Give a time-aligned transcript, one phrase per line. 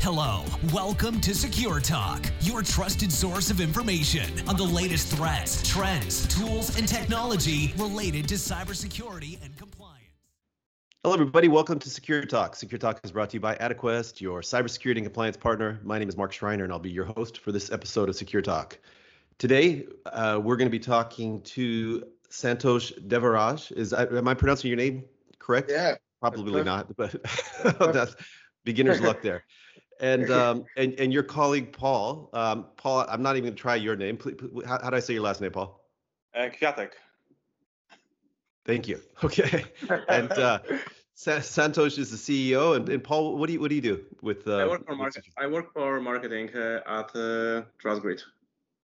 [0.00, 6.28] Hello, welcome to Secure Talk, your trusted source of information on the latest threats, trends,
[6.28, 10.04] tools, and technology related to cybersecurity and compliance.
[11.02, 11.48] Hello, everybody.
[11.48, 12.54] Welcome to Secure Talk.
[12.54, 15.80] Secure Talk is brought to you by Adequest, your cybersecurity and compliance partner.
[15.82, 18.42] My name is Mark Schreiner, and I'll be your host for this episode of Secure
[18.42, 18.78] Talk.
[19.38, 23.72] Today, uh, we're going to be talking to Santosh Devaraj.
[23.72, 25.04] Is am I pronouncing your name
[25.40, 25.70] correct?
[25.70, 25.96] Yeah.
[26.20, 27.14] Probably not, but
[27.92, 28.14] that's
[28.64, 29.44] beginner's luck there
[30.00, 32.30] and um, and and your colleague Paul.
[32.32, 34.16] Um, Paul, I'm not even going to try your name.
[34.16, 35.80] Please, how, how do I say your last name, Paul?
[36.34, 36.92] Uh, Kwiatek.
[38.64, 39.00] Thank you.
[39.24, 39.64] Okay,
[40.08, 40.58] and uh,
[41.14, 44.04] Sa- Santosh is the CEO, and, and Paul, what do you what do you do
[44.22, 44.46] with?
[44.46, 45.24] Uh, I work for market.
[45.38, 48.22] I work for marketing uh, at uh, Trustgrid.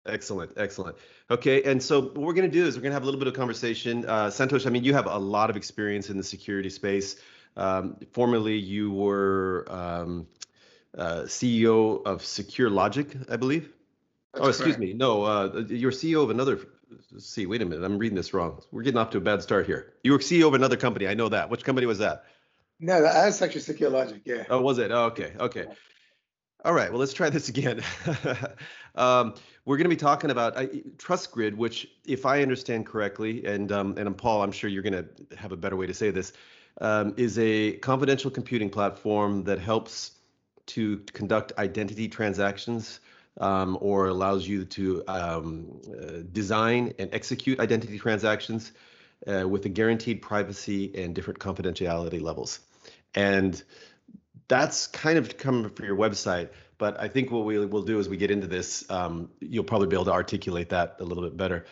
[0.05, 0.97] Excellent, excellent.
[1.29, 3.19] Okay, and so what we're going to do is we're going to have a little
[3.19, 4.05] bit of conversation.
[4.05, 7.17] Uh, Santosh, I mean, you have a lot of experience in the security space.
[7.57, 10.27] Um, formerly, you were um,
[10.97, 13.69] uh, CEO of Secure Logic, I believe.
[14.33, 14.79] That's oh, excuse correct.
[14.79, 14.93] me.
[14.93, 16.59] No, uh, you're CEO of another.
[17.17, 17.83] See, wait a minute.
[17.83, 18.61] I'm reading this wrong.
[18.71, 19.93] We're getting off to a bad start here.
[20.03, 21.07] You were CEO of another company.
[21.07, 21.49] I know that.
[21.49, 22.25] Which company was that?
[22.79, 24.21] No, that's actually Secure Logic.
[24.25, 24.45] Yeah.
[24.49, 24.91] Oh, was it?
[24.91, 25.65] Oh, okay, okay.
[26.65, 26.89] All right.
[26.89, 27.81] Well, let's try this again.
[28.95, 29.33] um,
[29.65, 30.65] we're going to be talking about uh,
[30.97, 35.37] TrustGrid, which, if I understand correctly, and um, and Paul, I'm sure you're going to
[35.37, 36.33] have a better way to say this,
[36.81, 40.18] um, is a confidential computing platform that helps
[40.69, 42.99] to conduct identity transactions
[43.39, 48.71] um, or allows you to um, uh, design and execute identity transactions
[49.27, 52.59] uh, with a guaranteed privacy and different confidentiality levels.
[53.15, 53.61] And
[54.47, 56.49] that's kind of coming from your website.
[56.77, 59.87] But I think what we will do as we get into this, um, you'll probably
[59.87, 61.65] be able to articulate that a little bit better.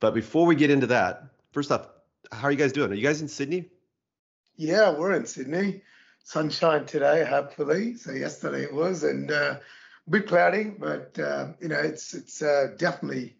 [0.00, 1.88] But before we get into that, first off,
[2.30, 2.90] how are you guys doing?
[2.92, 3.70] Are you guys in Sydney?
[4.56, 5.82] Yeah, we're in Sydney.
[6.24, 7.96] Sunshine today, hopefully.
[7.96, 9.56] So yesterday it was, and uh,
[10.06, 13.36] a bit cloudy, but uh, you know, it's it's uh, definitely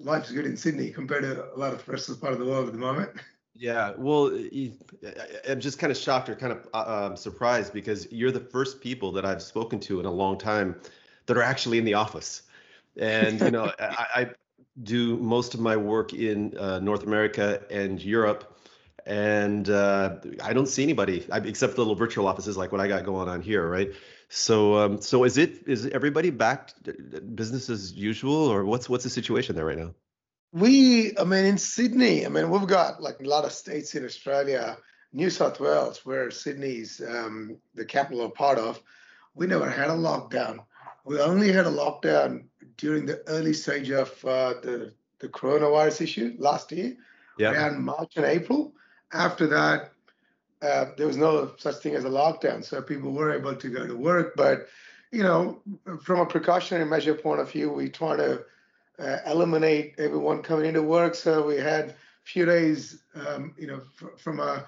[0.00, 2.38] life's good in Sydney compared to a lot of the rest of the part of
[2.38, 3.10] the world at the moment.
[3.56, 4.26] Yeah, well,
[5.48, 8.80] I'm just kind of shocked or kind of uh, um, surprised because you're the first
[8.80, 10.80] people that I've spoken to in a long time
[11.26, 12.42] that are actually in the office.
[12.96, 14.30] And, you know, I, I
[14.82, 18.58] do most of my work in uh, North America and Europe,
[19.10, 23.04] and uh, I don't see anybody except the little virtual offices like what I got
[23.04, 23.90] going on here, right?
[24.28, 29.02] So, um, so is it is everybody back to business as usual, or what's what's
[29.02, 29.94] the situation there right now?
[30.52, 34.04] We, I mean, in Sydney, I mean, we've got like a lot of states in
[34.04, 34.78] Australia,
[35.12, 38.80] New South Wales, where Sydney's um, the capital or part of.
[39.34, 40.58] We never had a lockdown.
[41.04, 42.44] We only had a lockdown
[42.76, 46.94] during the early stage of uh, the the coronavirus issue last year,
[47.38, 47.50] Yeah.
[47.52, 48.72] around March and April.
[49.12, 49.92] After that,
[50.62, 53.86] uh, there was no such thing as a lockdown, so people were able to go
[53.86, 54.34] to work.
[54.36, 54.68] But
[55.10, 55.60] you know,
[56.02, 58.44] from a precautionary measure point of view, we try to
[58.98, 61.14] uh, eliminate everyone coming into work.
[61.14, 61.94] So we had a
[62.24, 64.64] few days, um, you know, fr- from a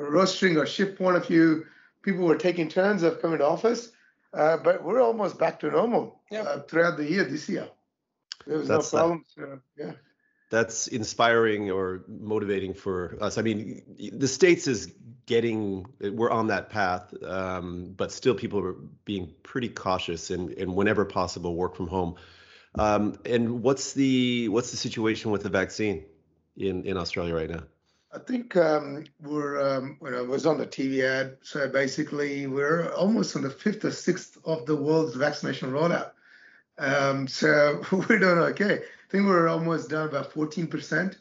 [0.00, 1.66] rostering or shift point of view,
[2.02, 3.90] people were taking turns of coming to office.
[4.32, 6.42] Uh, but we're almost back to normal Yeah.
[6.42, 7.68] uh, throughout the year this year.
[8.46, 9.26] There was That's, no problems.
[9.38, 9.92] Uh, yeah.
[10.52, 13.38] That's inspiring or motivating for us.
[13.38, 13.82] I mean,
[14.12, 14.92] the states is
[15.24, 18.74] getting we're on that path, um, but still people are
[19.06, 22.16] being pretty cautious and and whenever possible work from home.
[22.74, 26.04] Um, and what's the what's the situation with the vaccine
[26.58, 27.62] in in Australia right now?
[28.14, 32.92] I think um, we're, um, when I was on the TV ad, so basically we're
[32.92, 36.10] almost on the fifth or sixth of the world's vaccination rollout.
[36.78, 38.82] Um, so we're doing okay.
[39.12, 41.16] I think we're almost done about 14%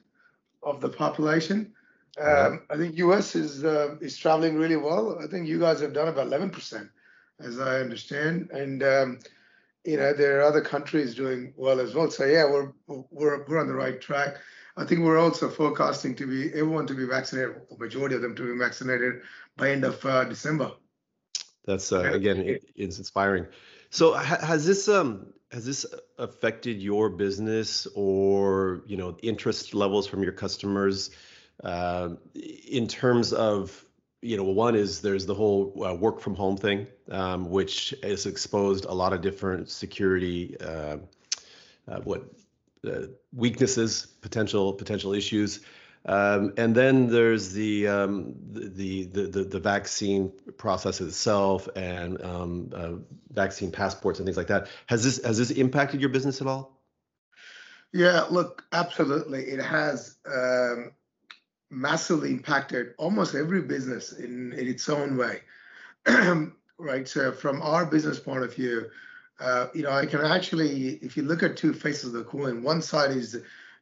[0.63, 1.73] of the population.
[2.17, 5.19] Um, I think US is uh, is traveling really well.
[5.21, 6.89] I think you guys have done about 11%,
[7.41, 9.19] as I understand, and um,
[9.83, 12.09] you know there are other countries doing well as well.
[12.09, 14.37] So yeah, we're we're we're on the right track.
[14.77, 18.37] I think we're also forecasting to be everyone to be vaccinated, or majority of them
[18.37, 19.21] to be vaccinated
[19.57, 20.71] by end of uh, December.
[21.65, 23.47] That's uh, again, it, it's inspiring.
[23.89, 25.85] So ha- has this um has this
[26.17, 31.11] affected your business or you know interest levels from your customers?
[31.63, 33.85] Um in terms of
[34.21, 38.25] you know one is there's the whole uh, work from home thing um, which has
[38.25, 40.97] exposed a lot of different security uh,
[41.87, 42.23] uh, what
[42.87, 45.61] uh, weaknesses potential potential issues
[46.05, 52.71] um, and then there's the, um, the, the the the vaccine process itself and um,
[52.73, 52.93] uh,
[53.31, 54.67] vaccine passports and things like that.
[54.87, 56.81] Has this has this impacted your business at all?
[57.93, 60.93] Yeah, look, absolutely, it has um,
[61.69, 65.41] massively impacted almost every business in, in its own way.
[66.77, 67.07] right?
[67.07, 68.89] So from our business point of view,
[69.39, 72.63] uh, you know, I can actually, if you look at two faces of the coin,
[72.63, 73.41] one side is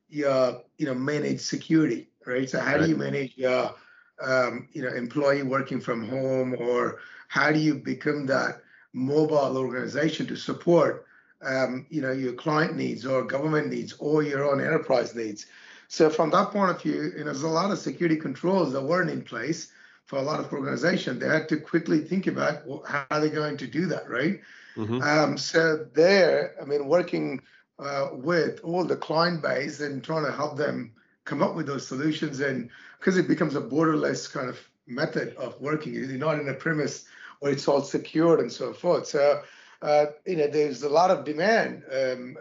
[0.10, 2.50] your, you know, managed security, right?
[2.50, 2.82] So how right.
[2.82, 3.74] do you manage your,
[4.22, 8.62] um, you know, employee working from home, or how do you become that
[8.94, 11.06] mobile organization to support,
[11.42, 15.46] um, you know, your client needs or government needs or your own enterprise needs?
[15.88, 18.82] So from that point of view, you know, there's a lot of security controls that
[18.82, 19.72] weren't in place
[20.06, 21.20] for a lot of organizations.
[21.20, 24.40] They had to quickly think about well, how are they going to do that, right?
[24.76, 25.02] Mm-hmm.
[25.02, 27.42] Um, so there, I mean, working
[27.80, 30.92] uh, with all the client base and trying to help them
[31.30, 35.62] come up with those solutions, and because it becomes a borderless kind of method of
[35.62, 37.06] working, you're not in a premise
[37.40, 39.06] where it's all secured and so forth.
[39.06, 39.44] So,
[39.84, 42.36] uh, you know, there's a lot of demand, um,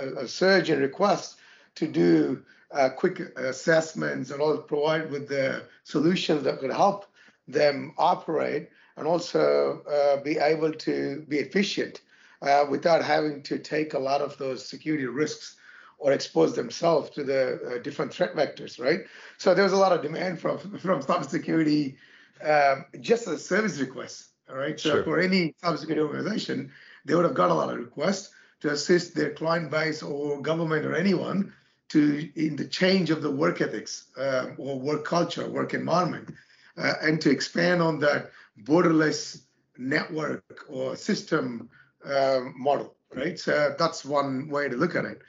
[0.00, 1.36] a, a, surge in requests
[1.74, 7.06] to do uh, quick assessments and all provide with the solutions that could help
[7.48, 12.00] them operate and also uh, be able to be efficient
[12.42, 15.56] uh, without having to take a lot of those security risks
[15.98, 19.00] or expose themselves to the uh, different threat vectors, right?
[19.36, 21.96] So there was a lot of demand from from cybersecurity
[22.44, 24.78] um, just as service request, all right?
[24.78, 25.04] So sure.
[25.04, 26.72] for any cybersecurity organization,
[27.04, 28.30] they would have got a lot of requests
[28.60, 31.52] to assist their client base or government or anyone
[31.88, 36.34] to in the change of the work ethics uh, or work culture, work environment,
[36.76, 38.30] uh, and to expand on that
[38.64, 39.42] borderless
[39.78, 41.68] network or system
[42.04, 43.38] uh, model, right?
[43.38, 45.22] So that's one way to look at it.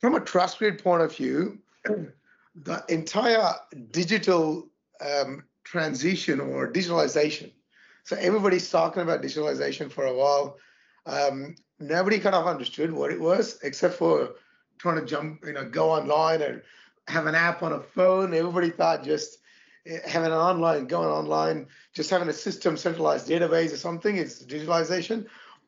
[0.00, 1.58] From a TrustGrid point of view,
[2.54, 3.52] the entire
[3.90, 4.68] digital
[5.00, 7.52] um, transition or digitalization.
[8.04, 10.56] So everybody's talking about digitalization for a while.
[11.06, 14.30] Um, nobody kind of understood what it was, except for
[14.78, 16.62] trying to jump, you know, go online and
[17.08, 18.34] have an app on a phone.
[18.34, 19.38] Everybody thought just
[20.06, 25.26] having an online, going online, just having a system centralized database or something is digitalization,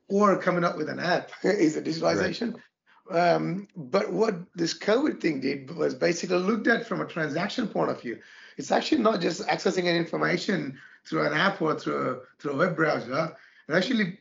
[0.08, 2.54] or coming up with an app is a digitalization.
[2.54, 2.62] Right.
[3.10, 7.90] Um, but what this COVID thing did was basically looked at from a transaction point
[7.90, 8.18] of view.
[8.56, 12.56] It's actually not just accessing an information through an app or through a, through a
[12.56, 13.36] web browser.
[13.68, 14.18] It's actually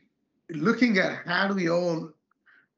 [0.50, 2.10] looking at how do we all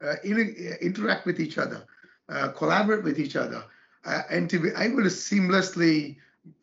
[0.05, 0.39] uh, in,
[0.81, 1.85] interact with each other,
[2.29, 3.65] uh, collaborate with each other,
[4.05, 6.17] uh, and to be able to seamlessly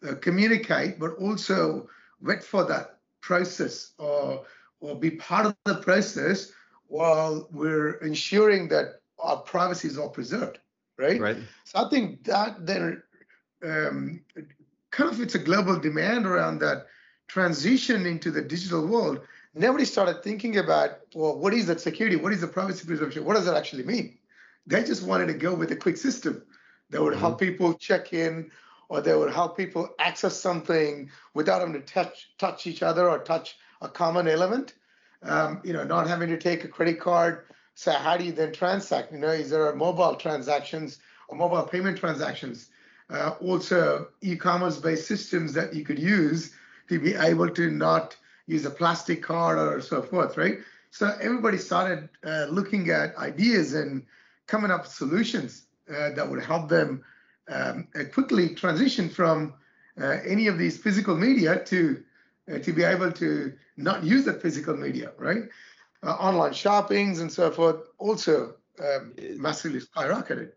[0.07, 1.89] uh, communicate, but also
[2.21, 4.45] wait for that process or
[4.81, 6.51] or be part of the process
[6.87, 10.60] while we're ensuring that our privacy is all preserved,
[10.98, 11.19] right?
[11.19, 11.38] Right.
[11.66, 13.01] So I think that then
[13.63, 14.21] um,
[14.92, 16.88] kind of it's a global demand around that
[17.27, 19.21] transition into the digital world.
[19.54, 22.16] Nobody started thinking about well, what is that security?
[22.16, 23.25] What is the privacy preservation?
[23.25, 24.18] What does that actually mean?
[24.68, 26.44] They just wanted to go with a quick system
[26.89, 27.21] that would mm-hmm.
[27.21, 28.51] help people check in
[28.89, 33.19] or they would help people access something without having to touch touch each other or
[33.19, 34.74] touch a common element.
[35.21, 37.45] Um, you know, not having to take a credit card.
[37.79, 39.13] So how do you then transact?
[39.13, 40.99] You know, is there mobile transactions
[41.29, 42.71] or mobile payment transactions?
[43.09, 46.53] Uh, also, e-commerce based systems that you could use
[46.89, 48.17] to be able to not
[48.47, 50.57] use a plastic card or so forth, right?
[50.91, 54.05] So everybody started uh, looking at ideas and
[54.47, 57.01] coming up with solutions uh, that would help them
[57.47, 59.53] um, quickly transition from
[59.97, 62.03] uh, any of these physical media to
[62.53, 65.43] uh, to be able to not use that physical media, right?
[66.01, 70.51] Uh, online shoppings and so forth also um, massively skyrocketed.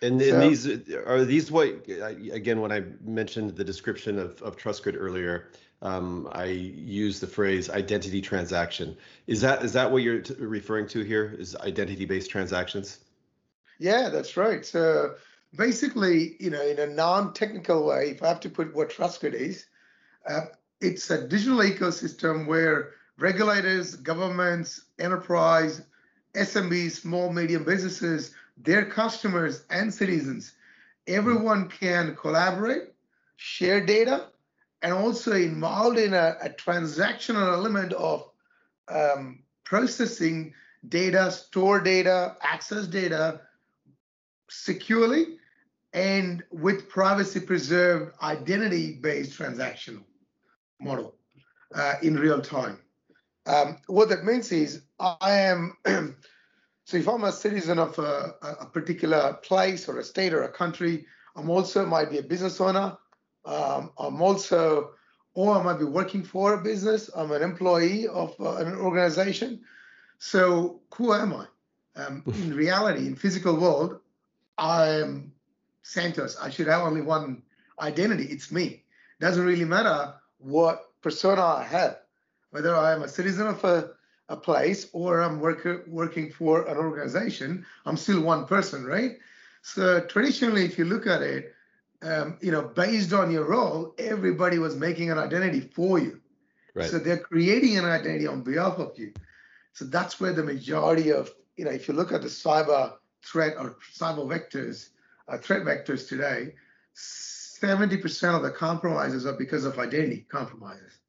[0.00, 0.66] And, so, and, these
[1.06, 5.50] are these what again when I mentioned the description of, of TrustGrid earlier,
[5.82, 8.96] um, I used the phrase identity transaction.
[9.26, 11.36] Is that is that what you're t- referring to here?
[11.38, 12.98] Is identity based transactions?
[13.78, 14.64] Yeah, that's right.
[14.64, 15.16] So
[15.54, 19.66] basically, you know, in a non-technical way, if I have to put what TrustGrid is,
[20.26, 20.46] uh,
[20.80, 25.82] it's a digital ecosystem where regulators, governments, enterprise,
[26.34, 30.54] SMBs, small, medium businesses, their customers and citizens,
[31.06, 32.92] everyone can collaborate,
[33.36, 34.28] share data,
[34.82, 38.30] and also involved in a, a transactional element of
[38.88, 40.52] um, processing
[40.88, 43.40] data, store data, access data
[44.48, 45.38] securely
[45.92, 50.04] and with privacy preserved identity based transactional
[50.80, 51.14] model
[51.74, 52.78] uh, in real time.
[53.46, 55.76] Um, what that means is I am,
[56.84, 60.52] so if I'm a citizen of a, a, particular place or a state or a
[60.52, 62.96] country, I'm also might be a business owner.
[63.44, 64.90] Um, I'm also,
[65.34, 67.08] or I might be working for a business.
[67.14, 69.60] I'm an employee of uh, an organization.
[70.18, 71.46] So who am I?
[71.94, 74.00] Um, in reality, in physical world,
[74.58, 75.32] I'm
[75.84, 76.34] Santosh.
[76.42, 77.42] I should have only one
[77.80, 78.24] identity.
[78.24, 78.82] It's me.
[79.20, 81.98] Doesn't really matter what persona I have.
[82.56, 83.90] Whether I am a citizen of a,
[84.30, 89.18] a place or I'm worker, working for an organization, I'm still one person, right?
[89.60, 91.52] So traditionally, if you look at it,
[92.00, 96.22] um, you know, based on your role, everybody was making an identity for you.
[96.72, 96.88] Right.
[96.88, 99.12] So they're creating an identity on behalf of you.
[99.74, 103.52] So that's where the majority of, you know, if you look at the cyber threat
[103.58, 104.88] or cyber vectors,
[105.28, 106.54] uh, threat vectors today,
[106.96, 111.00] 70% of the compromises are because of identity compromises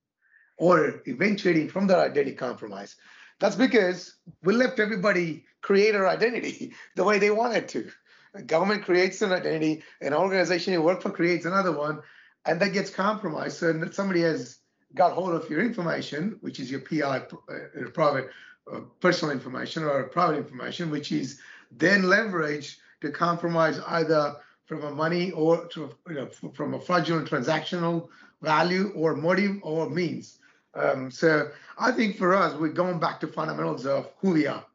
[0.57, 2.95] or eventuating from that identity compromise.
[3.39, 7.89] That's because we left everybody create their identity the way they wanted to.
[8.33, 12.01] The government creates an identity, an organization you work for creates another one,
[12.45, 13.57] and that gets compromised.
[13.57, 14.59] So somebody has
[14.95, 18.29] got hold of your information, which is your PI, uh, private
[18.71, 21.39] uh, personal information or private information, which is
[21.71, 24.35] then leveraged to compromise either
[24.65, 28.09] from a money or to, you know, from a fraudulent transactional
[28.41, 30.39] value or motive or means.
[30.73, 34.65] Um, so I think for us, we're going back to fundamentals of who we are.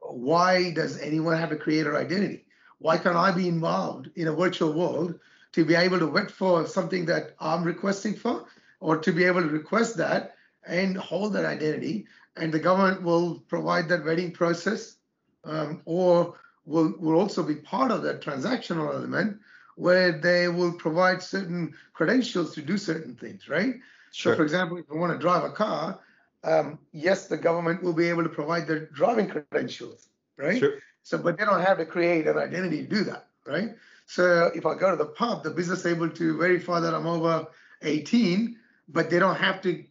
[0.00, 2.44] Why does anyone have to create an identity?
[2.78, 5.18] Why can't I be involved in a virtual world
[5.52, 8.46] to be able to wait for something that I'm requesting for,
[8.80, 10.36] or to be able to request that
[10.66, 12.06] and hold that identity?
[12.36, 14.96] And the government will provide that vetting process,
[15.44, 16.34] um, or
[16.66, 19.38] will, will also be part of that transactional element
[19.76, 23.76] where they will provide certain credentials to do certain things, right?
[24.16, 24.32] Sure.
[24.32, 26.00] So, for example, if you want to drive a car,
[26.42, 30.08] um, yes, the government will be able to provide the driving credentials,
[30.38, 30.58] right?
[30.58, 30.78] Sure.
[31.02, 33.74] So, but they don't have to create an identity to do that, right?
[34.06, 37.06] So, if I go to the pub, the business is able to verify that I'm
[37.06, 37.46] over
[37.82, 38.56] 18,
[38.88, 39.84] but they don't have to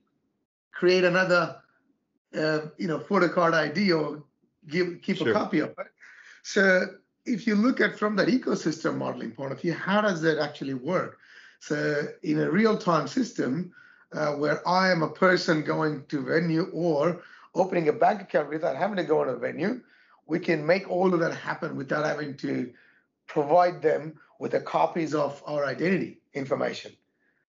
[0.72, 1.58] create another,
[2.36, 4.24] uh, you know, photo card ID or
[4.68, 5.30] give keep sure.
[5.30, 5.88] a copy of it.
[6.42, 6.88] So
[7.28, 10.74] if you look at from that ecosystem modeling point of view, how does that actually
[10.74, 11.20] work?
[11.60, 13.72] So in a real-time system
[14.14, 17.22] uh, where I am a person going to venue or
[17.54, 19.82] opening a bank account without having to go on a venue,
[20.28, 22.72] we can make all of that happen without having to
[23.28, 26.92] provide them with the copies of our identity information.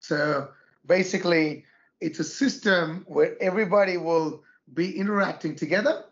[0.01, 0.49] So
[0.87, 1.65] basically,
[2.01, 4.43] it's a system where everybody will
[4.75, 6.05] be interacting together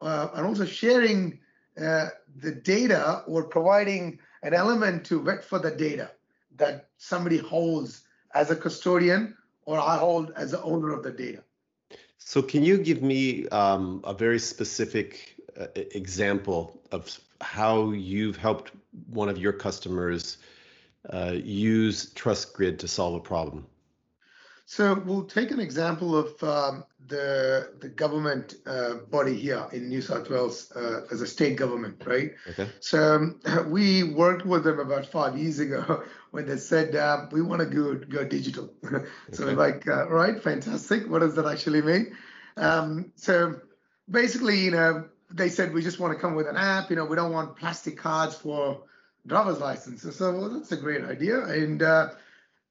[0.00, 1.40] uh, and also sharing
[1.80, 6.10] uh, the data or providing an element to vet for the data
[6.56, 8.02] that somebody holds
[8.34, 9.36] as a custodian
[9.68, 11.44] or I hold as the owner of the data.
[12.16, 18.72] So, can you give me um, a very specific uh, example of how you've helped
[19.10, 20.38] one of your customers
[21.10, 23.66] uh, use TrustGrid to solve a problem?
[24.70, 30.02] So we'll take an example of um, the the government uh, body here in New
[30.02, 32.32] South Wales uh, as a state government, right?
[32.50, 32.68] Okay.
[32.80, 37.40] So um, we worked with them about five years ago when they said uh, we
[37.40, 38.70] want to go go digital.
[39.32, 39.54] so okay.
[39.54, 41.08] like, uh, right, fantastic.
[41.08, 42.14] What does that actually mean?
[42.58, 43.62] Um, so
[44.10, 46.90] basically, you know, they said we just want to come with an app.
[46.90, 48.82] You know, we don't want plastic cards for
[49.26, 50.16] driver's licenses.
[50.16, 52.10] So well, that's a great idea, and uh,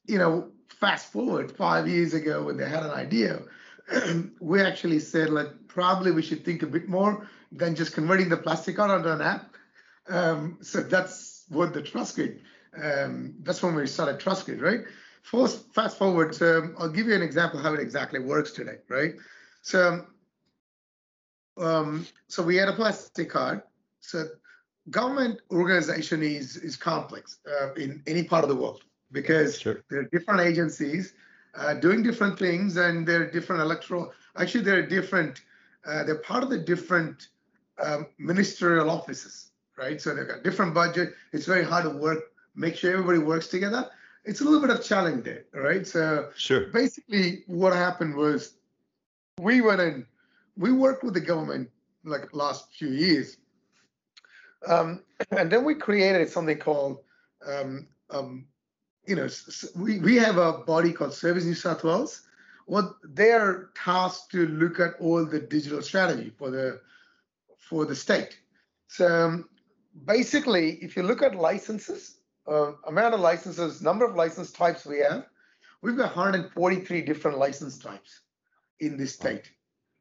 [0.06, 3.42] you know fast forward five years ago when they had an idea,
[4.40, 8.38] we actually said like probably we should think a bit more than just converting the
[8.38, 9.56] plastic card onto an app.
[10.10, 12.40] Um, so that's what the TrustGrid.
[12.82, 14.82] Um, that's when we started trust TrustGrid, right?
[15.24, 16.42] First, fast forward.
[16.42, 19.16] Um, I'll give you an example how it exactly works today, right?
[19.62, 20.06] So,
[21.58, 23.64] um, so we had a plastic card.
[24.00, 24.26] So,
[24.90, 29.84] government organization is is complex uh, in any part of the world because sure.
[29.90, 31.14] there are different agencies
[31.56, 35.42] uh, doing different things and there are different electoral actually there are different
[35.86, 37.30] uh, they're part of the different
[37.84, 40.02] um, ministerial offices right?
[40.02, 41.14] So they've got different budget.
[41.34, 42.20] It's very hard to work
[42.56, 43.88] make sure everybody works together.
[44.26, 45.86] It's a little bit of challenge there right?
[45.86, 46.68] So sure.
[46.68, 48.56] basically what happened was
[49.40, 50.06] we went in
[50.58, 51.70] we worked with the government
[52.04, 53.38] like last few years.
[54.68, 57.00] Um, and then we created something called
[57.48, 58.46] um, um,
[59.08, 59.30] you know,
[59.76, 62.24] we, we have a body called Service New South Wales.
[62.66, 66.82] What they're tasked to look at all the digital strategy for the
[67.58, 68.38] for the state.
[68.88, 69.50] So um,
[70.06, 75.00] basically, if you look at licenses, uh, amount of licenses, number of license types we
[75.00, 75.26] have,
[75.82, 78.22] we've got 143 different license types
[78.80, 79.52] in this state,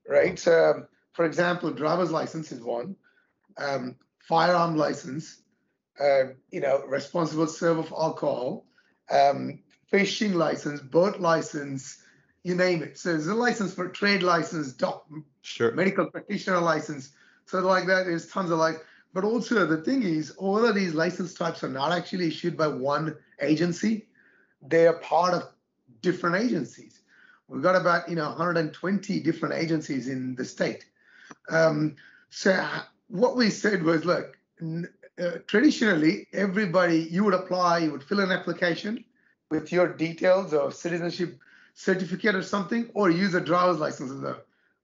[0.09, 0.39] right?
[0.39, 2.95] So, um, for example, driver's license is one,
[3.59, 5.43] um, firearm license,
[6.01, 8.66] uh, you know, responsible serve of alcohol,
[9.11, 12.03] um, fishing license, boat license,
[12.43, 12.99] you name it.
[12.99, 15.07] So there's a license for trade license, doc,
[15.43, 15.73] sure.
[15.73, 17.13] medical practitioner license.
[17.47, 18.85] So like that, there's tons of like.
[19.13, 22.69] But also the thing is, all of these license types are not actually issued by
[22.69, 24.07] one agency.
[24.61, 25.49] They are part of
[26.03, 27.01] different agencies.
[27.49, 30.85] We've got about you know 120 different agencies in the state.
[31.49, 31.97] Um,
[32.31, 32.65] so
[33.09, 34.37] what we said was, look,
[35.21, 39.05] uh, traditionally everybody you would apply, you would fill an application
[39.51, 41.39] with your details or citizenship
[41.75, 44.39] certificate or something, or use a driver's license as a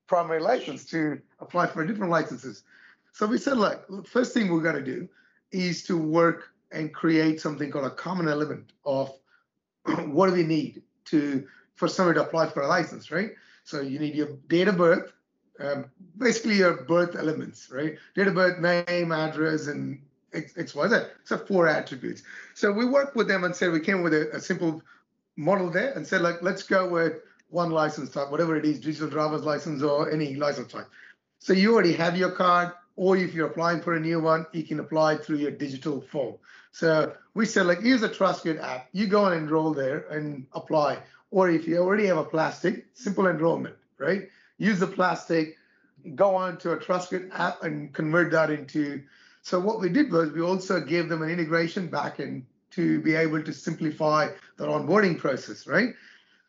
[0.07, 2.65] primary license to apply for different licenses.
[3.13, 5.09] So we said, look, first thing we're going to do
[5.51, 9.13] is to work and create something called a common element of
[10.07, 13.33] what do we need to for somebody to apply for a license, right?
[13.65, 15.13] So you need your date of birth,
[15.61, 15.87] um,
[16.19, 17.97] basically your birth elements, right?
[18.15, 20.01] Date of birth, name, address, and
[20.35, 20.97] X, X Y, Z.
[21.25, 22.23] So four attributes.
[22.55, 24.83] So we worked with them and said we came with a, a simple
[25.37, 27.15] model there and said like let's go with
[27.53, 30.89] one license type, whatever it is, digital driver's license or any license type.
[31.39, 34.63] So you already have your card, or if you're applying for a new one, you
[34.63, 36.37] can apply through your digital form.
[36.71, 38.89] So we said, like, here's a TrustGrid app.
[38.93, 40.99] You go and enroll there and apply.
[41.31, 44.29] Or if you already have a plastic, simple enrollment, right?
[44.59, 45.57] Use the plastic,
[46.15, 49.03] go on to a TrustGrid app and convert that into.
[49.43, 53.43] So what we did was we also gave them an integration backend to be able
[53.43, 55.95] to simplify their onboarding process, right?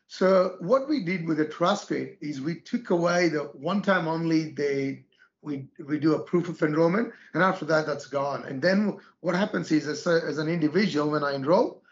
[0.06, 4.50] So what we did with the TrustGrid is we took away the one time only
[4.50, 5.04] they
[5.42, 8.44] we we do a proof of enrollment, and after that, that's gone.
[8.44, 11.82] And then what happens is, as, a, as an individual, when I enroll,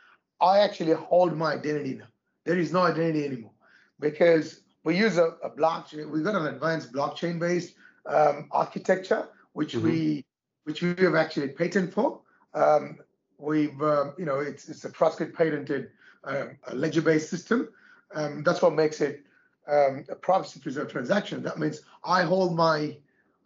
[0.41, 2.07] I actually hold my identity now.
[2.47, 3.53] There is no identity anymore
[4.01, 6.11] because we use a, a blockchain.
[6.11, 7.75] We've got an advanced blockchain-based
[8.07, 9.85] um, architecture, which mm-hmm.
[9.85, 10.25] we
[10.65, 12.21] which we have actually patent for.
[12.55, 12.99] Um,
[13.39, 15.91] we've um, you know it's it's a trusted patented
[16.25, 17.69] uh, ledger-based system.
[18.15, 19.25] Um, that's what makes it
[19.67, 21.43] um, a privacy preserved transaction.
[21.43, 22.97] That means I hold my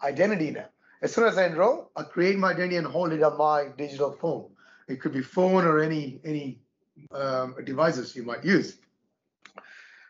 [0.02, 0.66] identity now.
[1.02, 4.12] As soon as I enroll, I create my identity and hold it on my digital
[4.12, 4.46] phone.
[4.88, 6.60] It could be phone or any any
[7.12, 8.78] um, devices you might use.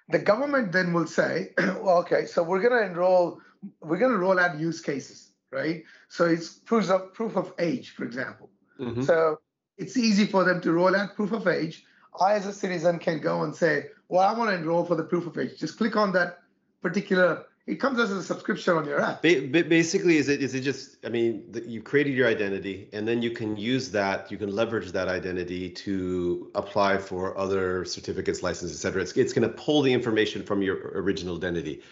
[0.09, 3.41] The government then will say, well, okay, so we're going to enroll,
[3.81, 5.83] we're going to roll out use cases, right?
[6.09, 8.51] So it's proof of proof of age, for example.
[8.79, 9.03] Mm-hmm.
[9.03, 9.41] So
[9.79, 11.85] it's easy for them to roll out proof of age.
[12.21, 15.05] I, as a citizen, can go and say, well, I want to enroll for the
[15.05, 15.59] proof of age.
[15.59, 16.39] Just click on that
[16.83, 19.23] particular it comes as a subscription on your app.
[19.23, 21.05] basically, is it is it just?
[21.05, 24.31] I mean, you've created your identity, and then you can use that.
[24.31, 29.03] You can leverage that identity to apply for other certificates, licenses, etc.
[29.03, 31.83] It's it's going to pull the information from your original identity,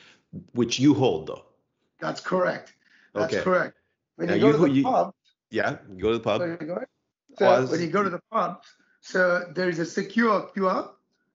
[0.53, 1.45] which you hold, though.
[1.99, 2.75] That's correct.
[3.15, 3.43] That's okay.
[3.43, 3.77] correct.
[4.17, 5.15] When now you go you, to the you, pub.
[5.51, 6.41] Yeah, you go to the pub.
[7.39, 8.63] So when you go to the pub,
[9.01, 10.91] so there is a secure QR.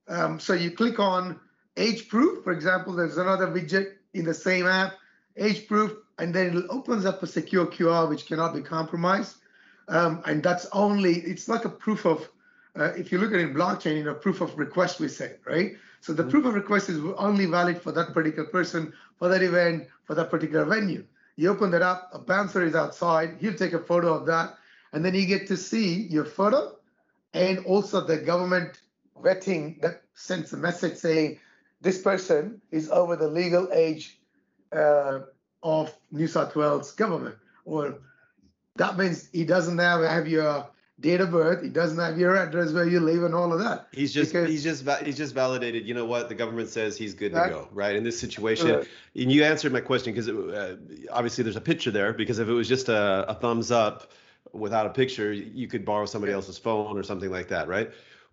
[0.07, 1.39] Um, so you click on
[1.77, 2.43] age proof.
[2.43, 4.93] For example, there's another widget in the same app,
[5.37, 9.35] age proof, and then it opens up a secure QR which cannot be compromised.
[9.87, 12.29] Um, and that's only, it's like a proof of,
[12.77, 15.35] uh, if you look at it in blockchain, you know, proof of request we say,
[15.45, 15.73] right?
[16.01, 16.31] So the mm-hmm.
[16.31, 20.29] proof of request is only valid for that particular person, for that event, for that
[20.29, 21.05] particular venue.
[21.39, 24.57] You open that up, a bouncer is outside, he'll take a photo of that,
[24.91, 26.75] and then you get to see your photo
[27.33, 28.81] and also the government
[29.23, 31.39] vetting that sends a message saying
[31.79, 34.19] this person is over the legal age
[34.73, 35.19] uh,
[35.63, 37.37] of New South Wales government.
[37.63, 37.99] Or
[38.75, 40.67] that means he doesn't have, have your
[40.99, 43.87] date of birth, he doesn't have your address where you live and all of that.
[43.91, 45.87] He's just because, he's just he's just validated.
[45.87, 46.29] You know what?
[46.29, 47.95] The government says he's good to go, right?
[47.95, 48.85] In this situation,
[49.15, 50.77] and you answered my question because uh,
[51.11, 52.13] obviously there's a picture there.
[52.13, 54.11] Because if it was just a, a thumbs up
[54.51, 57.91] without a picture, you could borrow somebody else's phone or something like that, right?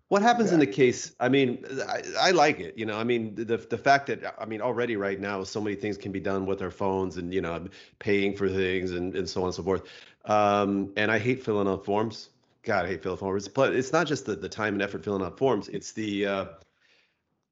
[0.09, 0.55] What happens yeah.
[0.55, 1.11] in the case?
[1.19, 2.77] I mean, I, I, like it.
[2.77, 5.75] You know, I mean, the the fact that I mean, already right now, so many
[5.75, 7.67] things can be done with our phones, and you know,
[7.99, 9.83] paying for things, and and so on and so forth.
[10.23, 12.29] Um, and I hate filling out forms.
[12.67, 13.47] God, I hate filling forms.
[13.47, 15.69] But it's not just the the time and effort filling out forms.
[15.69, 16.45] It's the uh,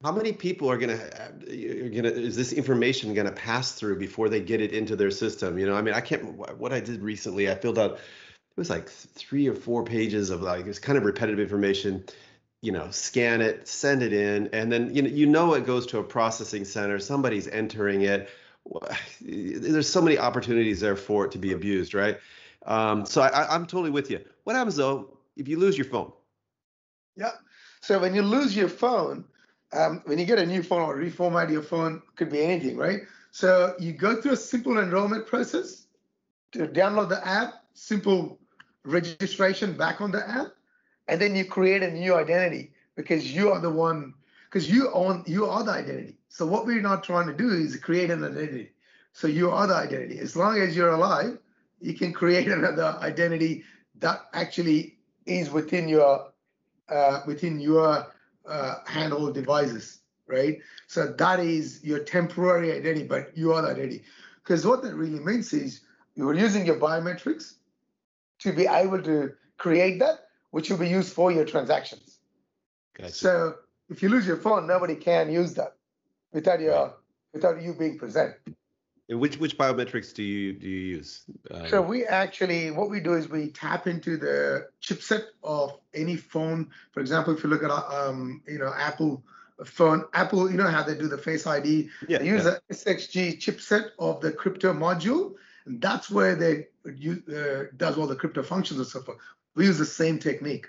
[0.04, 4.42] how many people are gonna are gonna is this information gonna pass through before they
[4.42, 5.58] get it into their system?
[5.58, 6.36] You know, I mean, I can't.
[6.60, 7.94] What I did recently, I filled out.
[7.94, 12.04] It was like three or four pages of like it's kind of repetitive information
[12.62, 15.86] you know scan it send it in and then you know you know it goes
[15.86, 18.30] to a processing center somebody's entering it
[19.22, 22.18] there's so many opportunities there for it to be abused right
[22.66, 26.14] um, so I, i'm totally with you what happens though if you lose your phone?
[27.18, 27.32] Yeah.
[27.82, 29.26] So when you lose your phone
[29.74, 33.02] um, when you get a new phone or reformat your phone could be anything right?
[33.32, 35.88] So you go through a simple enrollment process
[36.54, 38.40] to download the app simple
[38.86, 40.48] registration back on the app
[41.08, 44.14] and then you create a new identity because you are the one
[44.50, 46.18] because you own you are the identity.
[46.30, 48.72] So what we're not trying to do is create an identity.
[49.12, 50.20] So you are the identity.
[50.20, 51.40] As long as you're alive
[51.82, 53.64] you can create another identity
[54.00, 56.32] that actually is within your
[56.90, 58.08] uh, within your
[58.46, 60.60] uh, handheld devices right?
[60.88, 64.04] So that is your temporary identity, but you are that identity.
[64.44, 65.82] Because what that really means is
[66.16, 67.56] you are using your biometrics
[68.40, 72.20] to be able to create that, which will be used for your transactions.
[72.98, 73.14] Gotcha.
[73.14, 73.56] So
[73.90, 75.76] if you lose your phone, nobody can use that
[76.32, 76.94] without your Right.
[77.34, 78.36] without you being present.
[79.08, 81.26] Which which biometrics do you do you use?
[81.52, 86.16] Um, So we actually, what we do is we tap into the chipset of any
[86.16, 86.72] phone.
[86.92, 89.24] For example, if you look at um, you know Apple
[89.64, 91.90] phone, Apple, you know how they do the Face ID.
[92.08, 92.56] yeah, They use yeah.
[92.68, 95.36] the SXG chipset of the crypto module,
[95.68, 99.20] and that's where they use, uh, does all the crypto functions and so forth.
[99.54, 100.68] We use the same technique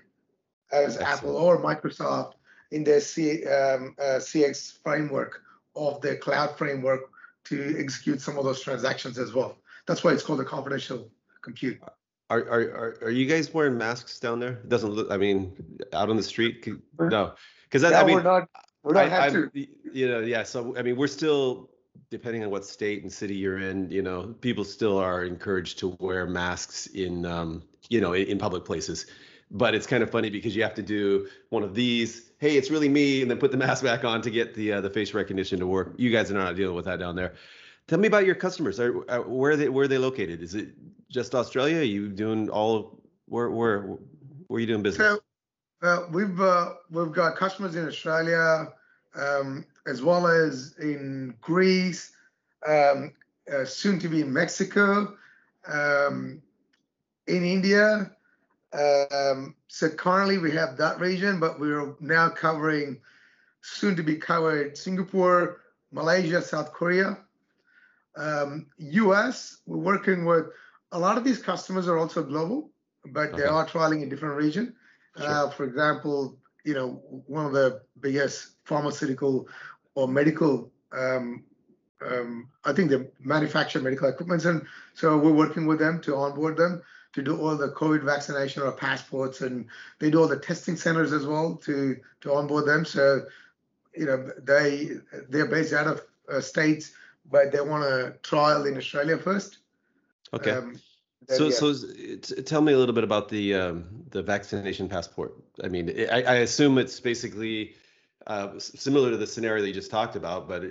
[0.72, 2.34] as Apple or Microsoft
[2.70, 5.42] in their C, um, uh, CX framework
[5.74, 7.10] of the cloud framework
[7.48, 9.56] to execute some of those transactions as well.
[9.86, 11.10] That's why it's called a confidential
[11.42, 11.80] compute.
[12.28, 14.54] Are, are are are you guys wearing masks down there?
[14.54, 15.10] It doesn't look.
[15.10, 15.52] I mean,
[15.92, 16.66] out on the street.
[16.98, 18.48] No, because I, Yeah, I mean, we're not,
[18.82, 19.50] we're not I, have to.
[19.54, 20.42] you know, yeah.
[20.42, 21.70] So I mean, we're still
[22.10, 23.90] depending on what state and city you're in.
[23.90, 28.38] You know, people still are encouraged to wear masks in, um, you know, in, in
[28.38, 29.06] public places.
[29.50, 32.25] But it's kind of funny because you have to do one of these.
[32.38, 34.80] Hey, it's really me, and then put the mask back on to get the uh,
[34.80, 35.94] the face recognition to work.
[35.96, 37.34] You guys are not dealing with that down there.
[37.88, 38.78] Tell me about your customers.
[38.80, 40.42] Are, are where are they where are they located?
[40.42, 40.68] Is it
[41.08, 41.78] just Australia?
[41.78, 43.80] Are you doing all where where
[44.48, 45.18] where are you doing business?
[45.80, 48.72] So uh, we've uh, we've got customers in Australia
[49.16, 52.12] um, as well as in Greece,
[52.66, 53.12] um,
[53.52, 55.16] uh, soon to be in Mexico,
[55.66, 56.42] um,
[57.26, 58.10] in India.
[58.72, 63.00] Um, so currently we have that region, but we're now covering
[63.62, 65.60] soon to be covered Singapore,
[65.92, 67.18] Malaysia, South Korea,
[68.16, 69.58] um, US.
[69.66, 70.46] We're working with
[70.92, 72.70] a lot of these customers are also global,
[73.12, 74.74] but they are trialing in different region.
[75.16, 79.48] Uh, for example, you know, one of the biggest pharmaceutical
[79.94, 81.44] or medical, um,
[82.04, 86.56] um, I think they manufacture medical equipment, and so we're working with them to onboard
[86.56, 86.82] them
[87.16, 89.66] to do all the COVID vaccination or passports, and
[89.98, 92.84] they do all the testing centers as well to to onboard them.
[92.84, 93.26] So,
[93.94, 96.92] you know, they they're based out of uh, states,
[97.30, 99.58] but they want to trial in Australia first.
[100.32, 100.50] Okay.
[100.50, 100.78] Um,
[101.26, 101.54] then, So, yeah.
[101.60, 101.74] so
[102.22, 105.32] t- tell me a little bit about the um, the vaccination passport.
[105.64, 107.74] I mean, I, I assume it's basically
[108.26, 110.48] uh, similar to the scenario that you just talked about.
[110.48, 110.64] But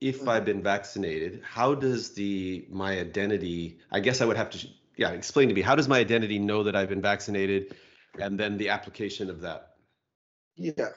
[0.00, 0.28] if Mhm.
[0.28, 3.78] I've been vaccinated, how does the my identity?
[3.90, 4.58] I guess I would have to,
[4.96, 5.60] yeah, explain to me.
[5.60, 7.74] How does my identity know that I've been vaccinated,
[8.18, 9.74] and then the application of that?
[10.56, 10.90] Yeah.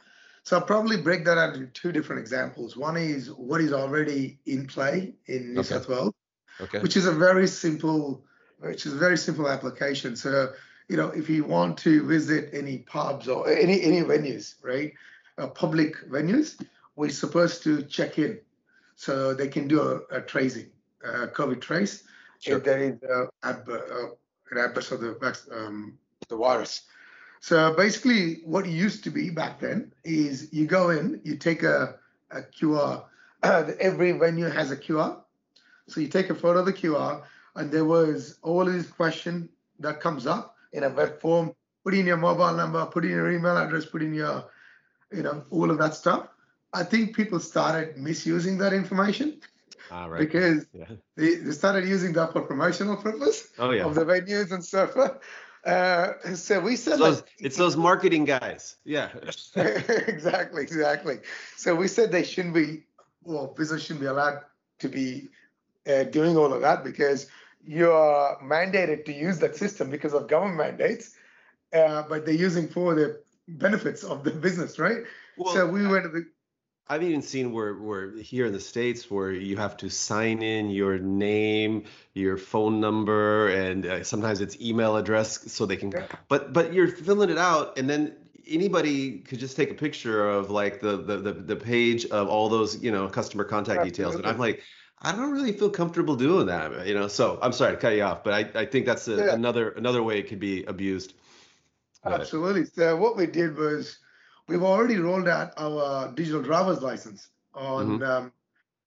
[0.43, 2.77] So I'll probably break that out into two different examples.
[2.77, 5.69] One is what is already in play in New Okay.
[5.69, 6.13] South Wales,
[6.61, 6.79] Okay.
[6.79, 8.23] which is a very simple,
[8.59, 10.15] which is a very simple application.
[10.15, 10.53] So,
[10.87, 14.93] you know, if you want to visit any pubs or any any venues, right,
[15.37, 16.55] uh, public venues,
[16.95, 18.39] we're supposed to check in,
[18.95, 20.71] so they can do a, a tracing,
[21.05, 22.03] uh, COVID trace,
[22.39, 22.57] Sure.
[22.57, 23.53] if there is a, uh,
[24.55, 25.97] adverse of the um,
[26.29, 26.83] the virus.
[27.39, 31.95] So basically, what used to be back then is you go in, you take a,
[32.31, 33.03] a QR.
[33.43, 35.21] every venue has a QR.
[35.87, 37.23] So you take a photo of the QR,
[37.55, 41.53] and there was all these question that comes up in a web form.
[41.83, 44.45] Put in your mobile number, put in your email address, put in your,
[45.11, 46.27] you know, all of that stuff.
[46.73, 49.39] I think people started misusing that information
[49.91, 50.19] All right.
[50.19, 50.85] because Yeah.
[51.15, 53.85] they, they started using that for promotional purpose Oh yeah.
[53.85, 54.95] of the venues and stuff.
[55.65, 58.77] Uh, so we said It's those, it's those marketing guys.
[58.85, 59.09] Yeah.
[59.55, 61.19] exactly, exactly.
[61.57, 62.83] So we said they shouldn't be,
[63.23, 64.43] well, business shouldn't be allowed
[64.79, 65.27] to be
[65.85, 67.27] uh, doing all of that because
[67.65, 71.15] you are mandated to use that system because of government mandates,
[71.73, 73.19] uh, but they're using for the
[73.49, 74.99] benefits of the business, right?
[75.37, 76.25] Well, so we went to the,
[76.89, 80.69] I've even seen where, where here in the States where you have to sign in
[80.69, 86.05] your name, your phone number, and uh, sometimes it's email address so they can, Yeah.
[86.29, 88.15] but, but you're filling it out and then
[88.47, 92.47] anybody could just take a picture of like the, the, the, the page of all
[92.47, 94.15] those, you know, customer contact details.
[94.15, 94.63] And I'm like,
[95.01, 97.07] I don't really feel comfortable doing that, you know?
[97.09, 99.33] So I'm sorry to cut you off, but I, I think that's a, Yeah.
[99.33, 101.13] another, another way it could be abused.
[102.05, 102.65] Absolutely.
[102.65, 103.99] So what we did was
[104.47, 108.31] we've already rolled out our digital driver's license on um,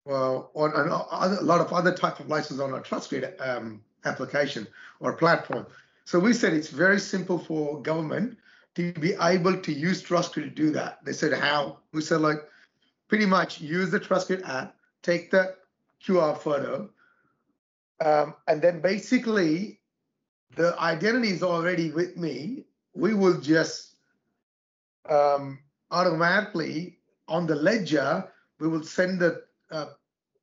[0.04, 3.82] well on, on other, a lot of other type of licenses on our TrustGrid um,
[4.04, 4.66] application
[5.00, 5.66] or platform.
[6.04, 8.38] So we said it's very simple for government
[8.76, 11.04] to be able to use TrustGrid to do that.
[11.04, 11.78] They said how?
[11.92, 12.38] We said like
[13.08, 15.56] pretty much use the TrustGrid app, take the
[16.04, 16.88] QR photo,
[18.04, 19.80] um, and then basically
[20.56, 22.64] the identity is already with me.
[22.94, 23.87] We will just
[25.10, 25.58] um,
[25.90, 29.86] automatically on the ledger we will send the uh,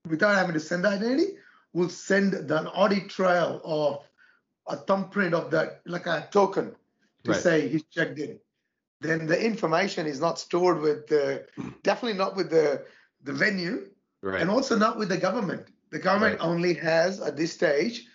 [0.07, 1.33] without having to send the identity,
[1.73, 4.07] we'll send the, an audit trail of
[4.67, 6.75] a thumbprint of that, like a token
[7.23, 7.41] to Right.
[7.41, 8.39] say he's checked in.
[9.01, 11.45] Then the information is not stored with the,
[11.83, 12.85] definitely not with the
[13.23, 13.89] the venue,
[14.21, 14.41] Right.
[14.41, 15.67] and also not with the government.
[15.89, 16.47] The government Right.
[16.47, 18.07] only has at this stage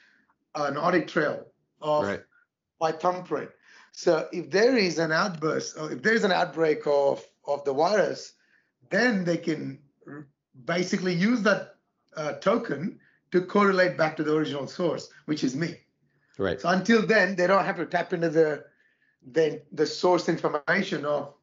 [0.54, 1.46] an audit trail
[1.80, 2.20] of
[2.80, 3.50] my thumbprint.
[3.92, 7.72] So if there is an outburst, or if there is an outbreak of of the
[7.72, 8.35] virus,
[8.90, 9.79] then they can
[10.64, 11.76] basically use that
[12.16, 12.98] uh, token
[13.31, 15.76] to correlate back to the original source, which is me.
[16.38, 16.61] Right.
[16.61, 18.64] So until then, they don't have to tap into the
[19.33, 21.35] the, the source information of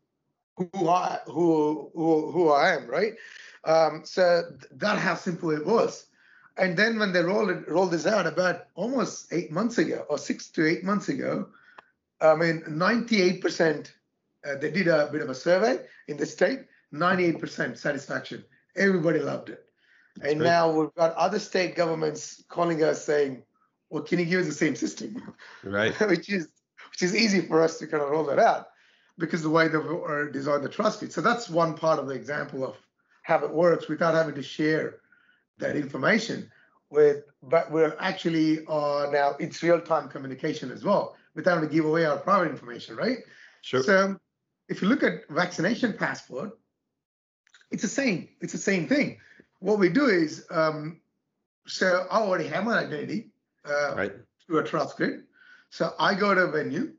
[0.56, 3.14] who I who who, who I am, right?
[3.64, 6.08] Um, so th- that how simple it was.
[6.58, 10.18] And then when they rolled it, rolled this out about almost eight months ago, or
[10.18, 11.50] six to eight months ago,
[12.22, 13.92] I mean, 98%.
[14.46, 16.62] Uh, they did a bit of a survey in the state.
[16.94, 18.44] 98% satisfaction.
[18.76, 19.66] Everybody loved it.
[20.22, 20.48] and great.
[20.48, 23.44] now we've got other state governments calling us saying,
[23.90, 25.94] "Well, can you give us the same system?" Right.
[26.10, 26.48] which is
[26.92, 28.70] which is easy for us to kind of roll that out
[29.18, 31.12] because the way they are designed the trust feed.
[31.12, 32.76] So that's one part of the example of
[33.24, 35.00] how it works without having to share
[35.58, 36.50] that information
[36.90, 41.86] with but we're actually uh, now it's real-time communication as well without having to give
[41.86, 43.20] away our private information, right?
[43.62, 43.84] Sure.
[43.84, 44.18] So
[44.68, 46.58] if you look at vaccination passport,
[47.72, 48.28] it's the same.
[48.42, 49.20] It's the same thing.
[49.60, 51.00] What we do is, um,
[51.68, 53.30] so I already have my identity
[53.66, 54.14] uh, Right.
[54.46, 55.24] through a TrustGrid.
[55.70, 56.94] So I go to a venue.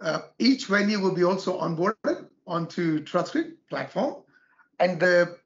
[0.00, 4.22] Uh, each venue will be also onboarded onto TrustGrid platform,
[4.80, 5.38] and the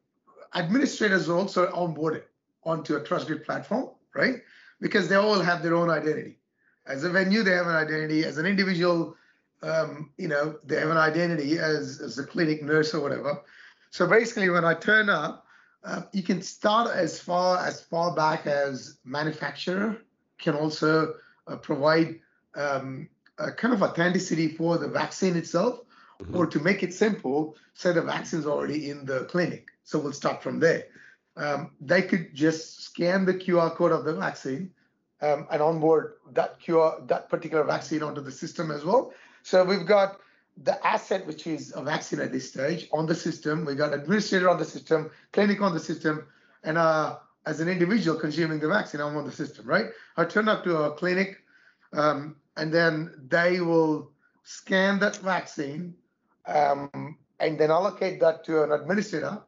[0.54, 2.24] administrators are also onboarded
[2.64, 4.36] onto a TrustGrid platform, right?
[4.80, 6.38] Because they all have their own identity.
[6.86, 8.24] As a venue, they have an identity.
[8.24, 9.16] As an individual,
[9.62, 13.42] um, you know, they have an identity as, as a clinic nurse or whatever.
[13.90, 15.46] So basically, when I turn up,
[15.84, 19.98] uh, you can start as far as far back as manufacturer
[20.38, 21.14] can also
[21.46, 22.20] uh, provide
[22.54, 25.80] um, a kind of authenticity for the vaccine itself,
[26.20, 26.36] Mhm.
[26.36, 29.68] or to make it simple, say the vaccine's already in the clinic.
[29.84, 30.84] So we'll start from there.
[31.36, 34.70] Um, they could just scan the QR code of the vaccine
[35.22, 39.12] um, and onboard that QR, that particular vaccine onto the system as well.
[39.42, 40.20] So we've got
[40.64, 43.64] the asset, which is a vaccine at this stage, on the system.
[43.64, 46.26] We've got administrator on the system, clinic on the system,
[46.64, 49.86] and uh, as an individual consuming the vaccine, I'm on the system, right?
[50.16, 51.38] I turn up to a clinic,
[51.92, 54.10] um, and then they will
[54.44, 55.94] scan that vaccine
[56.46, 59.40] um, and then allocate that to an administrator,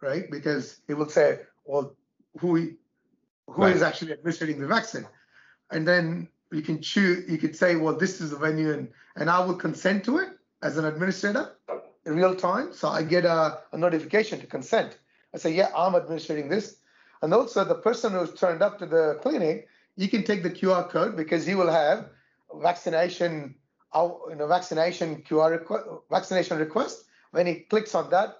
[0.00, 0.30] right?
[0.30, 1.94] Because he will say, well,
[2.38, 2.72] who
[3.50, 3.88] who is Right.
[3.88, 5.06] actually administering the vaccine,
[5.70, 7.28] and then you can choose.
[7.28, 10.30] You could say, well, this is the venue, and and I will consent to it
[10.62, 11.52] as an administrator
[12.06, 12.72] in real time.
[12.72, 14.98] So I get a, a notification to consent.
[15.34, 16.76] I say, yeah, I'm administering this,
[17.22, 20.88] and also the person who's turned up to the clinic, you can take the QR
[20.88, 22.08] code because he will have
[22.62, 23.54] vaccination,
[23.92, 27.04] uh, you know, vaccination QR requ- vaccination request.
[27.32, 28.38] When he clicks on that,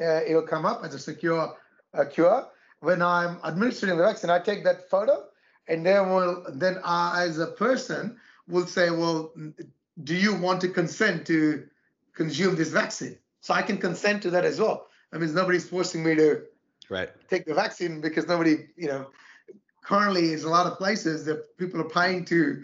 [0.00, 1.56] uh, it'll come up as a secure
[1.94, 2.48] uh, QR.
[2.80, 5.24] When I'm administering the vaccine, I take that photo,
[5.68, 9.32] and then will then I, as a person, will say, well,
[10.04, 11.66] do you want to consent to
[12.14, 13.18] consume this vaccine?
[13.40, 14.86] So I can consent to that as well.
[15.12, 16.42] I mean, nobody's forcing me to
[16.88, 17.10] Right.
[17.28, 19.10] take the vaccine because nobody, you know,
[19.82, 22.62] currently is a lot of places that people are paying to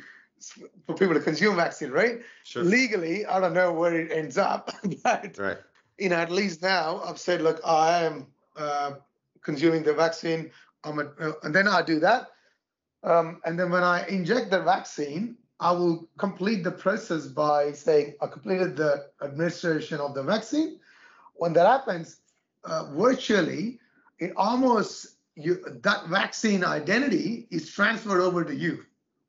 [0.87, 2.21] for people to consume vaccine, right?
[2.43, 2.65] Sure.
[2.65, 4.71] Legally, I don't know where it ends up,
[5.05, 5.59] but Right.
[5.99, 8.93] you know, at least now I've said, look, I am uh,
[9.43, 10.51] consuming the vaccine.
[10.85, 12.29] I'm a, uh, and then I do that.
[13.05, 18.15] Um, and then when I inject the vaccine, I will complete the process by saying
[18.21, 20.81] I completed the administration of the vaccine.
[21.35, 22.19] When that happens,
[22.65, 23.79] uh, virtually,
[24.19, 28.85] it almost you that vaccine identity is transferred over to you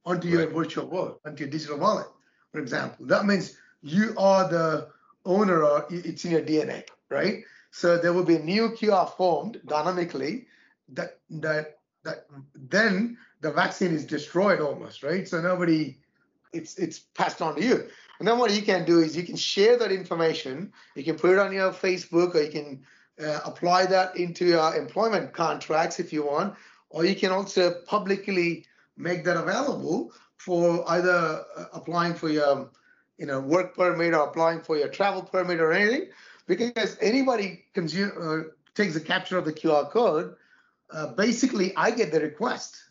[0.06, 0.56] onto your Right.
[0.56, 2.08] virtual world, onto your digital wallet,
[2.52, 3.06] for example.
[3.06, 4.90] That means you are the
[5.26, 7.44] owner or it's in your DNA, right?
[7.72, 10.48] So there will be a new QR formed dynamically
[10.90, 15.28] that that that then the vaccine is destroyed almost, right?
[15.28, 15.98] So nobody
[16.54, 17.88] it's it's passed on to you.
[18.20, 20.72] And then what you can do is you can share that information.
[20.96, 22.86] You can put it on your Facebook, or you can
[23.24, 26.56] uh, apply that into your employment contracts if you want,
[26.90, 32.70] or you can also publicly make that available for either uh, applying for your
[33.18, 36.08] you know work permit or applying for your travel permit or anything
[36.48, 40.36] because anybody consume, uh, takes a capture of the qr code
[40.92, 42.84] uh, basically i get the request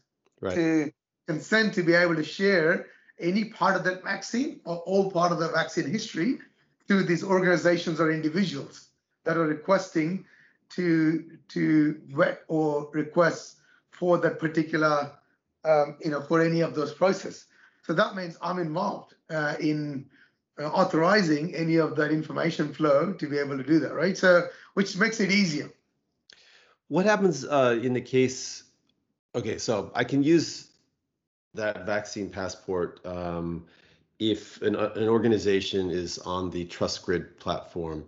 [0.42, 0.54] Right.
[0.56, 0.92] to
[1.28, 2.86] consent to be able to share
[3.20, 6.38] any part of that vaccine or all part of the vaccine history
[6.88, 8.88] to these organizations or individuals
[9.24, 10.24] that are requesting
[10.70, 13.58] to to vet or request
[13.90, 15.12] for that particular
[15.64, 17.46] um, you know for any of those process.
[17.86, 20.06] So that means I'm involved uh, in
[20.58, 24.18] uh, authorizing any of that information flow to be able to do that, right?
[24.18, 25.70] So which makes it easier.
[26.88, 28.64] What happens uh, in the case?
[29.34, 30.68] Okay, so I can use
[31.54, 33.66] that vaccine passport um,
[34.18, 38.04] if an, uh, an organization is on the TrustGrid platform.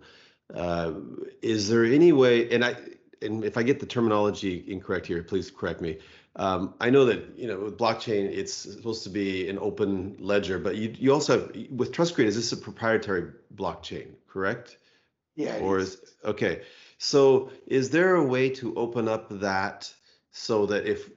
[0.53, 0.93] Uh,
[1.41, 2.49] is there any way?
[2.51, 2.75] And I
[3.21, 5.97] and if I get the terminology incorrect here, please correct me.
[6.35, 10.59] Um, I know that you know with blockchain, it's supposed to be an open ledger,
[10.59, 12.25] but you you also have with TrustGrid.
[12.25, 14.13] Is this a proprietary blockchain?
[14.27, 14.77] Correct?
[15.35, 15.57] Yeah.
[15.57, 16.61] Or is okay.
[16.97, 19.91] So is there a way to open up that
[20.35, 21.09] so that if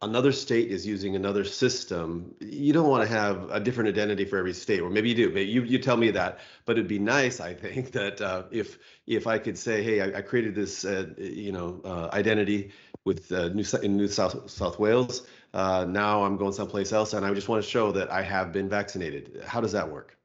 [0.00, 4.38] another state is using another system, you don't want to have a different identity for
[4.38, 5.28] every state, or maybe you do.
[5.28, 8.78] Maybe you you tell me that, but it'd be nice, I think, that uh, if
[9.06, 12.72] if I could say, hey, I, I created this, uh, you know, uh, identity
[13.04, 15.26] with uh, New in New South South Wales.
[15.52, 18.52] Uh, now I'm going someplace else, and I just want to show that I have
[18.52, 19.42] been vaccinated.
[19.44, 20.16] How does that work?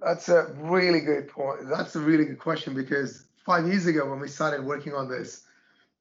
[0.00, 1.68] That's a really good point.
[1.68, 5.47] That's a really good question because five years ago, when we started working on this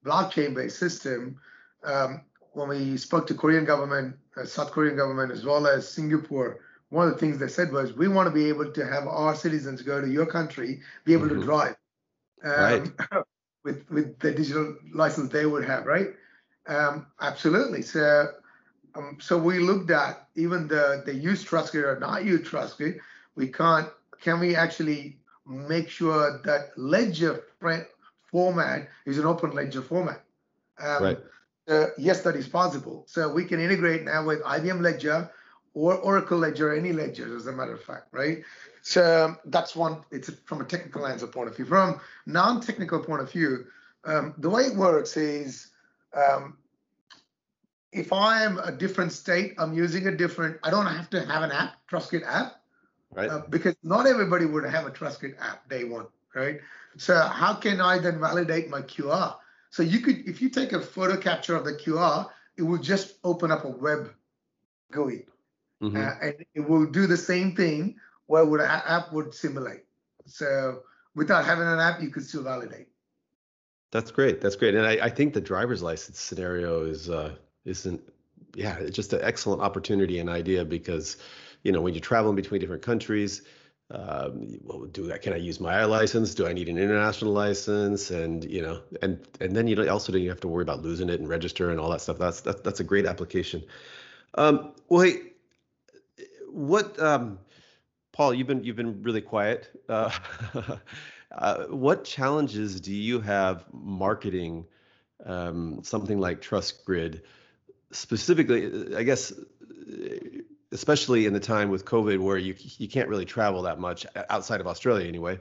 [0.07, 1.39] blockchain-based system,
[1.83, 2.21] um,
[2.53, 7.07] when we spoke to Korean government, uh, South Korean government, as well as Singapore, one
[7.07, 9.81] of the things they said was, we want to be able to have our citizens
[9.81, 11.41] go to your country, be able mm-hmm.
[11.41, 11.75] to drive.
[12.43, 13.23] Um, right.
[13.67, 16.07] with with the digital license they would have, right?
[16.67, 17.81] Um, absolutely.
[17.81, 18.27] So
[18.95, 22.99] um, so we looked at even the the use TrustGrid or not use TrustGrid.
[23.35, 23.89] We can't.
[24.21, 27.43] Can we actually make sure that ledger
[28.31, 30.23] format is an open ledger format?
[30.79, 31.17] Um, right.
[31.67, 33.03] Uh, yes, that is possible.
[33.07, 35.29] So we can integrate now with IBM Ledger
[35.73, 38.41] or Oracle Ledger, any ledger, as a matter of fact, right?
[38.81, 40.03] So um, that's one.
[40.11, 41.65] It's from a technical answer point of view.
[41.65, 43.65] From non-technical point of view,
[44.05, 45.71] um, the way it works is
[46.15, 46.57] um,
[47.91, 50.57] if I am a different state, I'm using a different.
[50.63, 52.61] I don't have to have an app, TrustGrid app,
[53.11, 53.29] right?
[53.29, 56.59] Uh, because not everybody would have a TrustGrid app day one, right?
[56.97, 59.35] So how can I then validate my QR?
[59.69, 63.15] So you could, if you take a photo capture of the QR, it will just
[63.23, 64.13] open up a web
[64.91, 65.25] GUI,
[65.81, 65.95] mm-hmm.
[65.95, 69.83] uh, and it will do the same thing where would an app would simulate.
[70.25, 70.81] So
[71.15, 72.87] without having an app, you could still validate.
[73.91, 74.41] That's great.
[74.41, 74.75] That's great.
[74.75, 77.35] And I, I think the driver's license scenario is uh,
[77.65, 78.01] isn't
[78.55, 81.17] yeah, it's just an excellent opportunity and idea because
[81.63, 83.43] you know when you're traveling between different countries,
[83.89, 86.35] um, well, do I, can I use my license?
[86.35, 88.11] Do I need an international license?
[88.11, 91.19] And you know, and and then you also don't have to worry about losing it
[91.19, 92.17] and register and all that stuff.
[92.17, 93.63] That's that's that's a great application.
[94.35, 95.21] Um, well, hey,
[96.51, 97.39] what um,
[98.11, 99.69] Paul, you've been you've been really quiet.
[99.87, 100.11] Uh,
[101.31, 104.65] uh, what challenges do you have marketing
[105.25, 107.21] um, something like TrustGrid?
[107.91, 109.31] Specifically, I guess,
[110.71, 114.61] especially in the time with COVID, where you you can't really travel that much outside
[114.61, 115.39] of Australia anyway.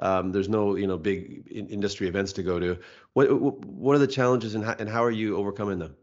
[0.00, 2.78] Um, there's no you know big in- industry events to go to.
[3.14, 3.26] What
[3.66, 5.96] what are the challenges and how, and how are you overcoming them?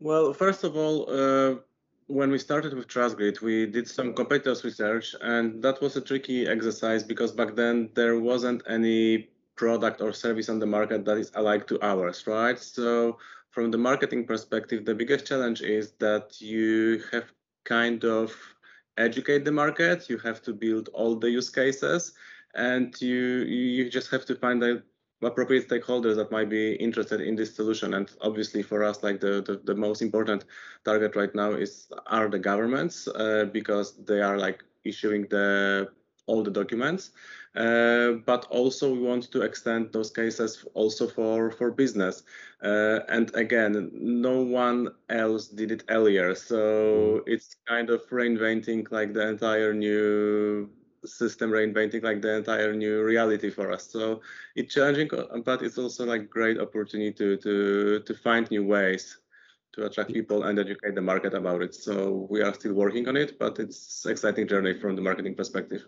[0.00, 1.08] Well, first of all.
[1.08, 1.56] Uh
[2.08, 6.46] when we started with TrustGrid, we did some competitors research, and that was a tricky
[6.46, 11.30] exercise because back then there wasn't any product or service on the market that is
[11.34, 12.58] alike to ours, right?
[12.58, 13.18] So
[13.50, 17.32] from the marketing perspective, the biggest challenge is that you have
[17.64, 18.34] kind of
[18.98, 22.12] educate the market, you have to build all the use cases,
[22.54, 24.82] and you you just have to find the
[25.22, 27.94] appropriate stakeholders that might be interested in this solution.
[27.94, 30.44] And obviously, for us, like the the, the most important
[30.84, 35.88] target right now is are the governments uh, because they are like issuing the
[36.26, 37.10] all the documents.
[37.54, 42.22] Uh, but also we want to extend those cases also for for business.
[42.62, 49.12] Uh, and again, no one else did it earlier, so it's kind of reinventing like
[49.12, 50.70] the entire new
[51.04, 53.86] system reinventing like the entire new reality for us.
[53.90, 54.20] So
[54.54, 55.10] it's challenging,
[55.44, 59.18] but it's also like great opportunity to to to find new ways
[59.72, 61.74] to attract people and educate the market about it.
[61.74, 65.86] So we are still working on it, but it's exciting journey from the marketing perspective.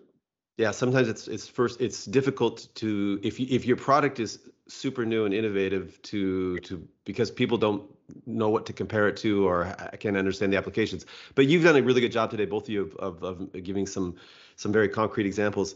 [0.57, 5.05] Yeah, sometimes it's it's first it's difficult to if you, if your product is super
[5.05, 7.83] new and innovative to to because people don't
[8.25, 11.05] know what to compare it to or I can't understand the applications.
[11.33, 13.85] But you've done a really good job today, both of you, of, of, of giving
[13.85, 14.15] some
[14.55, 15.75] some very concrete examples.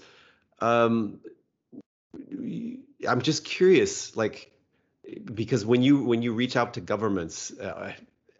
[0.59, 1.19] Um,
[3.07, 4.51] I'm just curious, like,
[5.25, 7.93] because when you when you reach out to governments uh,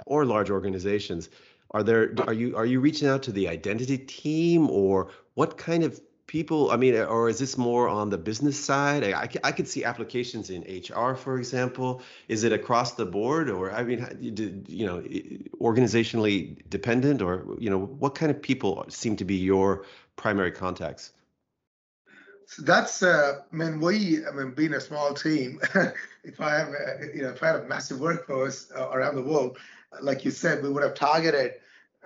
[0.06, 1.30] or large organizations,
[1.72, 5.84] are there are you are you reaching out to the identity team or what kind
[5.84, 6.00] of
[6.30, 6.70] people?
[6.70, 9.04] I mean, or is this more on the business side?
[9.04, 12.02] I, I, I could see applications in HR, for example.
[12.28, 15.02] Is it across the board, or I mean, you know,
[15.60, 21.12] organizationally dependent, or you know, what kind of people seem to be your primary contacts?
[22.46, 25.60] So that's, uh, I mean, we, I mean, being a small team,
[26.24, 29.22] if I have, a, you know, if I had a massive workforce uh, around the
[29.22, 29.58] world,
[30.02, 31.54] like you said, we would have targeted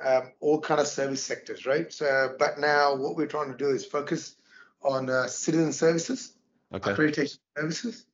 [0.01, 1.91] um, all kind of service sectors, right?
[1.91, 4.35] So, but now what we're trying to do is focus
[4.81, 6.33] on uh, citizen services,
[6.73, 6.91] okay.
[6.91, 8.05] accreditation services,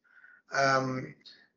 [0.54, 1.14] um,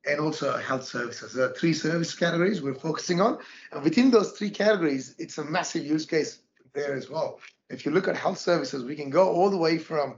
[0.06, 1.32] and also health services.
[1.32, 3.38] There are three service categories we're focusing on,
[3.72, 6.40] and within those three categories, it's a massive use case
[6.72, 7.40] there as well.
[7.68, 10.16] If you look at health services, we can go all the way from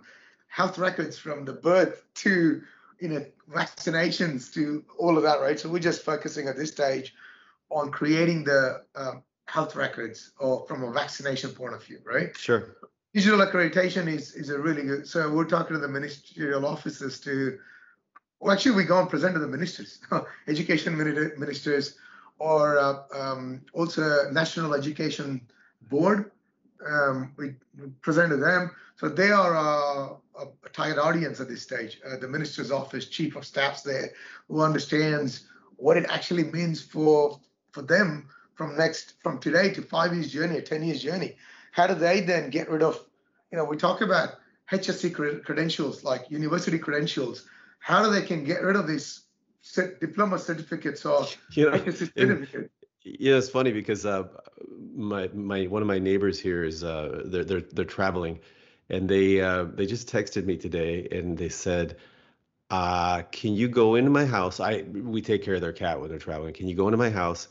[0.49, 2.63] health records from the birth to
[3.01, 5.59] you know vaccinations to all of that, right?
[5.59, 7.15] So we're just focusing at this stage
[7.71, 12.37] on creating the um, health records or from a vaccination point of view, right?
[12.37, 12.77] Sure.
[13.13, 15.07] Digital accreditation is is a really good.
[15.07, 17.59] So we're talking to the ministerial offices to.
[18.41, 20.01] Well, actually, we go and present to the ministers,
[20.49, 21.97] education ministers,
[22.39, 25.41] or uh, um, also National Education
[25.89, 26.33] Board.
[26.87, 27.55] Um, we
[28.03, 28.71] present to them.
[28.97, 32.01] So they are uh, a, a target audience at this stage.
[32.05, 34.11] Uh, the minister's office, chief of staffs there,
[34.49, 37.41] who understands what it actually means for
[37.71, 41.37] for them from next from today to five years journey, a 10 years journey.
[41.73, 43.05] How do they then get rid of,
[43.51, 44.37] you know, we talk about
[44.71, 47.47] HSC credentials like university credentials.
[47.79, 49.23] How do they can get rid of these
[50.01, 52.71] diploma certificates or you know, HSC certificates?
[53.03, 54.25] Yeah, it's funny because uh,
[54.95, 58.41] my my one of my neighbors here is uh, they're they're they're traveling,
[58.89, 61.99] and they uh, they just texted me today and they said,
[62.71, 64.59] uh, "Can you go into my house?
[64.59, 66.55] I we take care of their cat when they're traveling.
[66.55, 67.49] Can you go into my house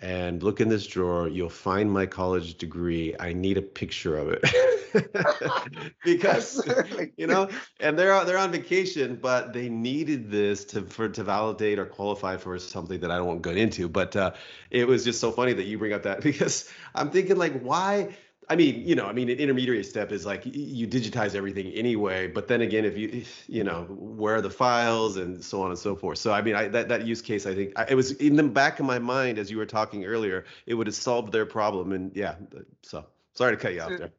[0.00, 1.28] and look in this drawer.
[1.28, 3.14] You'll find my college degree.
[3.20, 6.66] I need a picture of it because
[7.16, 7.48] you know,
[7.80, 12.36] and they're they're on vacation, but they needed this to for to validate or qualify
[12.36, 13.88] for something that I don't want to go into.
[13.88, 14.32] But uh,
[14.70, 18.16] it was just so funny that you bring up that because I'm thinking like, why?
[18.50, 22.26] I mean, you know, I mean, an intermediary step is like you digitize everything anyway.
[22.26, 25.78] But then again, if you, you know, where are the files and so on and
[25.78, 26.18] so forth.
[26.18, 28.42] So I mean, I, that that use case, I think, I, it was in the
[28.42, 30.46] back of my mind as you were talking earlier.
[30.66, 32.34] It would have solved their problem, and yeah.
[32.82, 34.10] So sorry to cut you off there.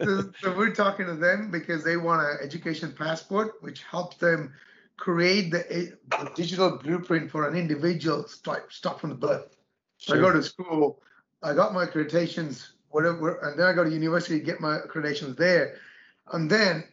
[0.00, 4.54] so, so we're talking to them because they want an education passport, which helps them
[4.96, 9.56] create the, the digital blueprint for an individual start, start from the birth.
[9.98, 10.16] Sure.
[10.16, 11.02] I go to school,
[11.42, 15.76] I got my accreditations whatever, and then I go to university, get my accreditations there.
[16.32, 16.84] And then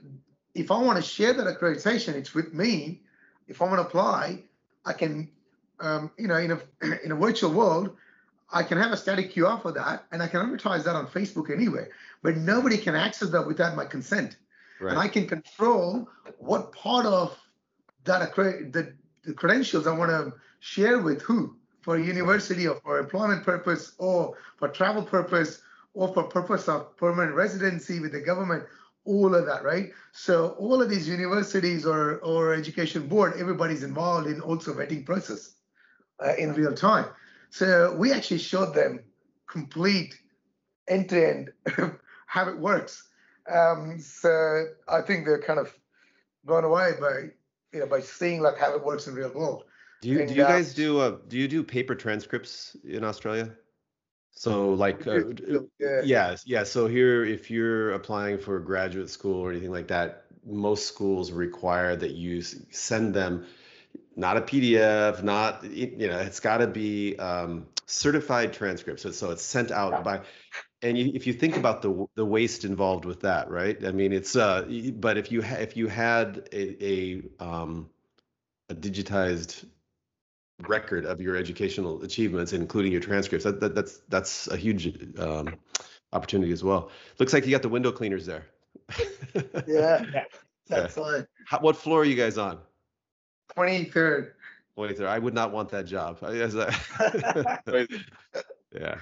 [0.56, 3.02] if I want to share that accreditation, it's with me.
[3.48, 4.44] If I want to apply,
[4.86, 5.30] I can,
[5.80, 6.60] um, you know, in a
[7.04, 7.96] in a virtual world,
[8.52, 11.52] I can have a static QR for that, and I can advertise that on Facebook
[11.52, 11.88] anyway.
[12.24, 14.38] But nobody can access that without my consent,
[14.80, 14.92] right.
[14.92, 17.38] and I can control what part of
[18.06, 18.94] that the,
[19.24, 24.36] the credentials I want to share with who for university or for employment purpose or
[24.58, 25.62] for travel purpose
[25.94, 28.64] or for purpose of permanent residency with the government,
[29.06, 29.92] all of that, right?
[30.12, 35.56] So all of these universities or, or education board, everybody's involved in also vetting process
[36.24, 37.06] uh, in real time.
[37.50, 39.00] So we actually showed them
[39.48, 40.16] complete
[40.88, 41.52] end-to-end
[42.28, 43.08] how it works.
[43.52, 45.74] Um, so I think they're kind of
[46.46, 47.30] blown away by
[47.74, 49.64] you know by seeing like how it works in real world.
[50.02, 53.04] Do you and, do you uh, guys do uh, do you do paper transcripts in
[53.04, 53.52] Australia?
[54.40, 55.20] So like, uh,
[55.82, 56.02] yeah.
[56.06, 56.64] yeah, yeah.
[56.64, 61.98] So here, if you're applying for graduate school or anything like that, most schools require
[61.98, 63.46] that you send them
[64.16, 69.04] not a PDF, not you know, it's got to be um, certified transcripts.
[69.04, 70.02] So, so it's sent out yeah.
[70.04, 70.22] by,
[70.84, 73.86] and you, if you think about the the waste involved with that, right?
[73.86, 77.90] I mean, it's uh, but if you ha- if you had a a, um,
[78.70, 79.66] a digitized
[80.68, 83.46] record of your educational achievements, including your transcripts.
[83.46, 85.56] That, that that's that's a huge um,
[86.14, 86.90] opportunity as well.
[87.20, 88.46] Looks like you got the window cleaners there.
[89.68, 90.04] yeah,
[90.68, 91.04] that's yeah.
[91.04, 91.28] fine.
[91.46, 92.60] How, what floor are you guys on?
[93.54, 94.34] Twenty third.
[94.76, 95.08] Twenty third.
[95.08, 96.18] I would not want that job.
[98.74, 98.96] yeah.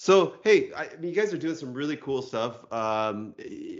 [0.00, 2.72] So hey, I, you guys are doing some really cool stuff.
[2.72, 3.34] Um,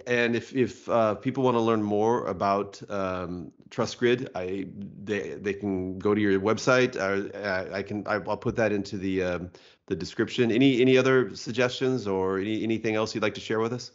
[0.04, 4.66] and if if uh, people want to learn more about um, TrustGrid, I
[5.04, 6.96] they they can go to your website.
[6.96, 9.50] Uh, I can I'll put that into the um,
[9.86, 10.50] the description.
[10.50, 13.92] Any any other suggestions or any, anything else you'd like to share with us?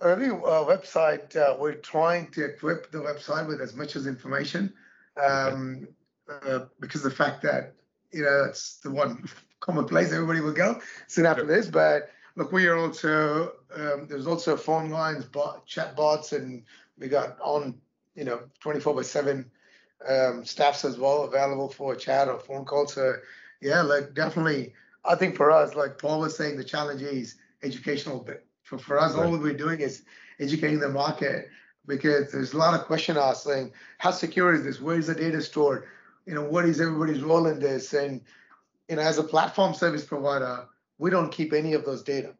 [0.00, 4.06] Our new uh, website, uh, we're trying to equip the website with as much as
[4.06, 4.72] information,
[5.22, 5.88] um,
[6.26, 6.52] okay.
[6.52, 7.74] uh, because the fact that
[8.12, 9.28] you know it's the one
[9.64, 11.66] common place everybody will go soon after this.
[11.66, 16.62] But look, we are also um, there's also phone lines, bot, chat bots, and
[16.98, 17.74] we got on
[18.14, 19.50] you know 24 by 7
[20.08, 22.86] um, staffs as well available for a chat or phone call.
[22.86, 23.14] So
[23.62, 28.20] yeah, like definitely, I think for us, like Paul was saying, the challenge is educational
[28.20, 28.44] bit.
[28.62, 29.24] For, for us, right.
[29.24, 30.02] all we're doing is
[30.40, 31.48] educating the market
[31.86, 34.80] because there's a lot of question asked saying, how secure is this?
[34.80, 35.84] Where is the data stored?
[36.26, 37.92] You know, what is everybody's role in this?
[37.92, 38.22] And
[38.88, 40.66] you know, as a platform service provider,
[40.98, 42.34] we don't keep any of those data.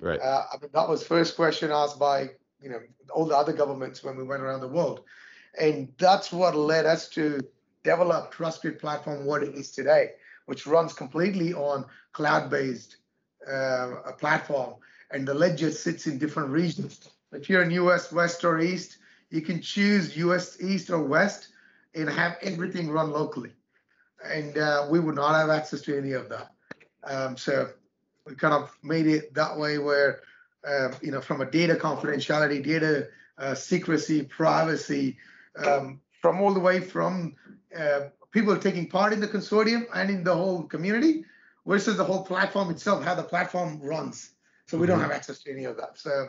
[0.00, 0.20] Right.
[0.20, 2.30] Uh, I mean, that was first question asked by
[2.62, 2.80] you know
[3.10, 5.02] all the other governments when we went around the world,
[5.60, 7.40] and that's what led us to
[7.82, 10.10] develop TrustGrid platform what it is today,
[10.46, 12.96] which runs completely on cloud-based
[13.50, 14.74] uh, platform,
[15.10, 17.08] and the ledger sits in different regions.
[17.32, 18.98] If you're in US West or East,
[19.30, 21.48] you can choose US East or West
[21.94, 23.52] and have everything run locally.
[24.24, 26.50] And uh, we would not have access to any of that.
[27.04, 27.70] Um, so
[28.26, 30.22] we kind of made it that way where,
[30.66, 33.08] uh, you know, from a data confidentiality, data
[33.38, 35.16] uh, secrecy, privacy,
[35.64, 37.34] um, from all the way from
[37.76, 38.00] uh,
[38.32, 41.24] people taking part in the consortium and in the whole community
[41.66, 44.32] versus the whole platform itself, how the platform runs.
[44.66, 44.92] So we mm-hmm.
[44.92, 45.98] don't have access to any of that.
[45.98, 46.28] So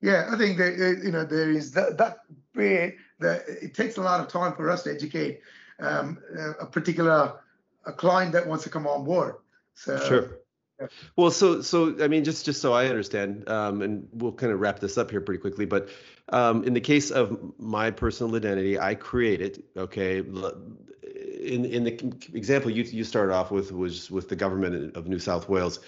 [0.00, 2.18] yeah, I think that you know there is that that
[2.54, 5.40] bit that it takes a lot of time for us to educate
[5.80, 6.18] um,
[6.60, 7.40] a particular
[7.86, 9.36] a client that wants to come on board.
[9.74, 10.38] So sure.
[10.80, 10.88] Yeah.
[11.16, 14.60] Well, so so I mean, just just so I understand, um, and we'll kind of
[14.60, 15.64] wrap this up here pretty quickly.
[15.64, 15.88] But
[16.28, 19.64] um, in the case of my personal identity, I create it.
[19.76, 21.92] Okay, in in the
[22.34, 25.80] example you you started off with was with the government of New South Wales,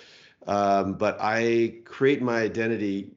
[0.47, 3.13] um, but I create my identity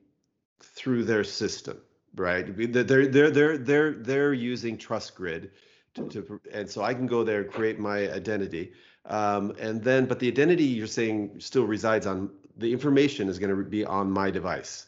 [0.60, 1.80] through their system,
[2.16, 2.46] right?
[2.74, 5.52] They're they're they're they're they're using TrustGrid
[5.96, 8.74] to, to and so I can go there create my identity,
[9.06, 13.56] um, and then but the identity you're saying still resides on the information is going
[13.56, 14.88] to be on my device.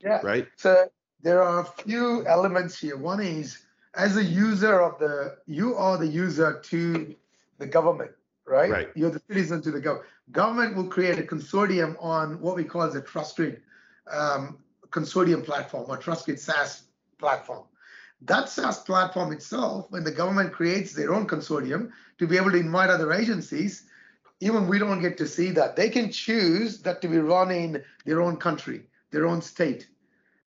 [0.00, 0.20] Yeah.
[0.22, 0.46] Right.
[0.56, 0.88] So
[1.22, 2.96] there are a few elements here.
[2.96, 3.58] One is
[3.94, 7.14] as a user of the you are the user to
[7.58, 8.10] the government
[8.46, 8.70] right?
[8.70, 8.88] Right.
[8.94, 10.08] You're the citizen to the government.
[10.32, 13.60] Government will create a consortium on what we call as a TrustGrid
[14.10, 14.58] um,
[14.90, 16.82] consortium platform or TrustGrid SaaS
[17.18, 17.64] platform.
[18.26, 22.56] That SaaS platform itself, when the government creates their own consortium to be able to
[22.58, 23.84] invite other agencies,
[24.40, 25.76] even we don't get to see that.
[25.76, 29.88] They can choose that to be run in their own country, their own state,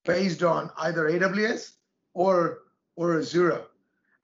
[0.05, 1.73] based on either AWS
[2.13, 2.59] or
[2.95, 3.63] or Azure.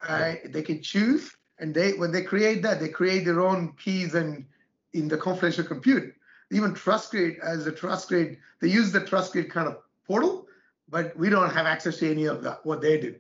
[0.08, 4.16] Uh, they can choose, and they when they create that, they create their own keys
[4.16, 4.46] and
[4.94, 6.14] in the confidential compute.
[6.52, 10.48] Even TrustGrid as a TrustGrid, they use the TrustGrid kind of portal,
[10.90, 13.16] but we don't have access to any of that, what they do.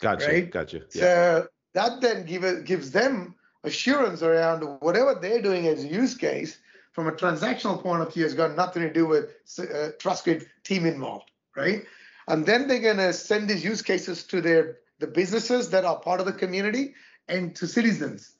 [0.00, 0.26] Gotcha.
[0.26, 0.50] Right?
[0.50, 0.82] Gotcha.
[0.92, 1.00] Yeah.
[1.00, 3.34] So that then give, gives them
[3.64, 6.58] assurance around whatever they're doing as a use case
[6.92, 9.24] from a transactional point of view has got nothing to do with
[9.58, 11.84] uh, TrustGrid team involved, right?
[12.26, 16.00] And then they're going to send these use cases to their the businesses that are
[16.00, 16.94] part of the community
[17.28, 18.32] and to citizens.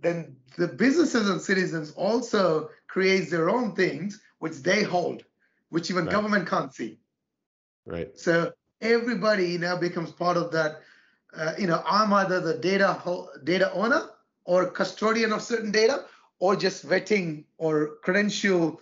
[0.00, 5.22] Then the businesses and citizens also create their own things which they hold,
[5.68, 6.12] which even right.
[6.12, 6.98] government can't see.
[7.86, 8.18] Right.
[8.18, 10.80] So everybody now becomes part of that.
[11.36, 12.98] Uh, you know, I'm either the data
[13.44, 14.10] data owner
[14.44, 16.04] or custodian of certain data,
[16.38, 18.80] or just vetting or credential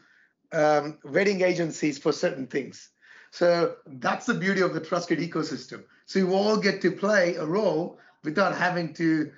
[0.53, 2.91] um, vetting agencies for certain things.
[3.31, 5.85] So that's the beauty of the TrustGrid ecosystem.
[6.07, 9.31] So you all get to play a role without having to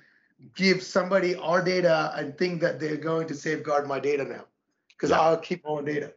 [0.55, 4.45] give somebody our data and think that they're going to safeguard my data now,
[4.89, 5.19] because yeah.
[5.19, 6.13] I'll keep my data.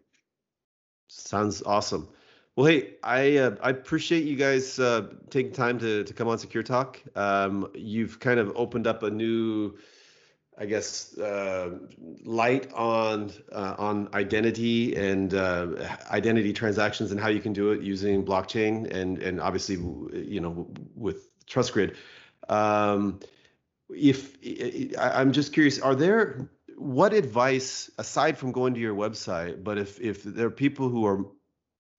[1.09, 2.09] Sounds awesome.
[2.57, 6.39] Well, hey, I uh, I appreciate you guys uh, taking time to to come on
[6.39, 7.03] Secure Talk.
[7.17, 9.77] Um, you've kind of opened up a new,
[10.57, 11.79] I guess, uh,
[12.25, 17.83] light on uh, on identity and uh, identity transactions and how you can do it
[17.83, 19.75] using blockchain and and obviously
[20.13, 21.97] you know with TrustGrid.
[22.49, 23.19] Um,
[23.91, 24.37] if
[24.97, 29.65] I'm just curious, are there what advice aside from going to your website?
[29.65, 31.25] But if if there are people who are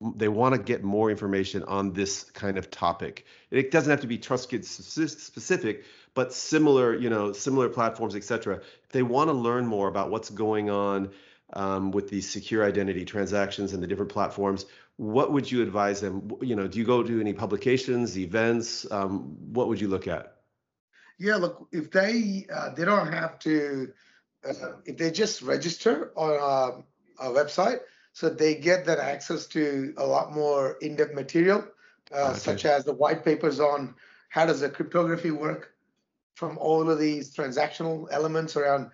[0.02, 3.26] they want to get more information on this kind of topic.
[3.50, 8.58] It doesn't have to be TrustGrid specific, but similar, you know, similar platforms, etc.
[8.58, 11.12] If they want to learn more about what's going on
[11.54, 14.66] um, with these secure identity transactions and the different platforms,
[14.98, 16.32] what would you advise them?
[16.42, 18.90] You know, do you go to any publications, events?
[18.92, 20.36] Um, what would you look at?
[21.18, 23.94] Yeah, look, if they uh, they don't have to,
[24.48, 26.84] uh, if they just register on
[27.20, 27.80] a, a website,
[28.16, 31.68] so they get that access to a lot more in-depth material,
[32.14, 32.40] uh, okay.
[32.40, 33.94] such as the white papers on
[34.30, 35.74] how does the cryptography work
[36.36, 38.90] from all of these transactional elements around,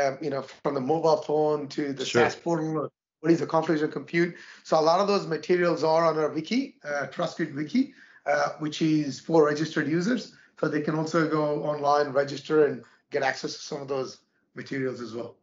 [0.00, 2.24] um, you know, from the mobile phone to the sure.
[2.24, 2.90] SaaS portal,
[3.20, 4.34] what is a confidential compute.
[4.64, 7.94] So a lot of those materials are on our wiki, uh, TrustGrid wiki,
[8.26, 10.34] uh, which is for registered users.
[10.58, 12.82] So they can also go online, register, and
[13.12, 14.18] get access to some of those
[14.56, 15.36] materials as well.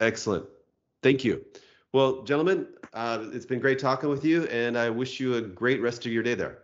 [0.00, 0.46] Excellent.
[1.02, 1.44] Thank you.
[1.94, 5.80] Well, gentlemen, uh, it's been great talking with you, and I wish you a great
[5.80, 6.58] rest of your day there.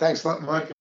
[0.00, 0.72] Thanks a lot, Mike.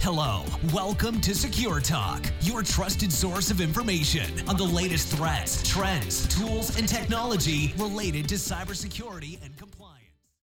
[0.00, 0.42] Hello,
[0.72, 6.78] welcome to Secure Talk, your trusted source of information on the latest threats, trends, tools,
[6.78, 9.75] and technology related to cybersecurity and compliance.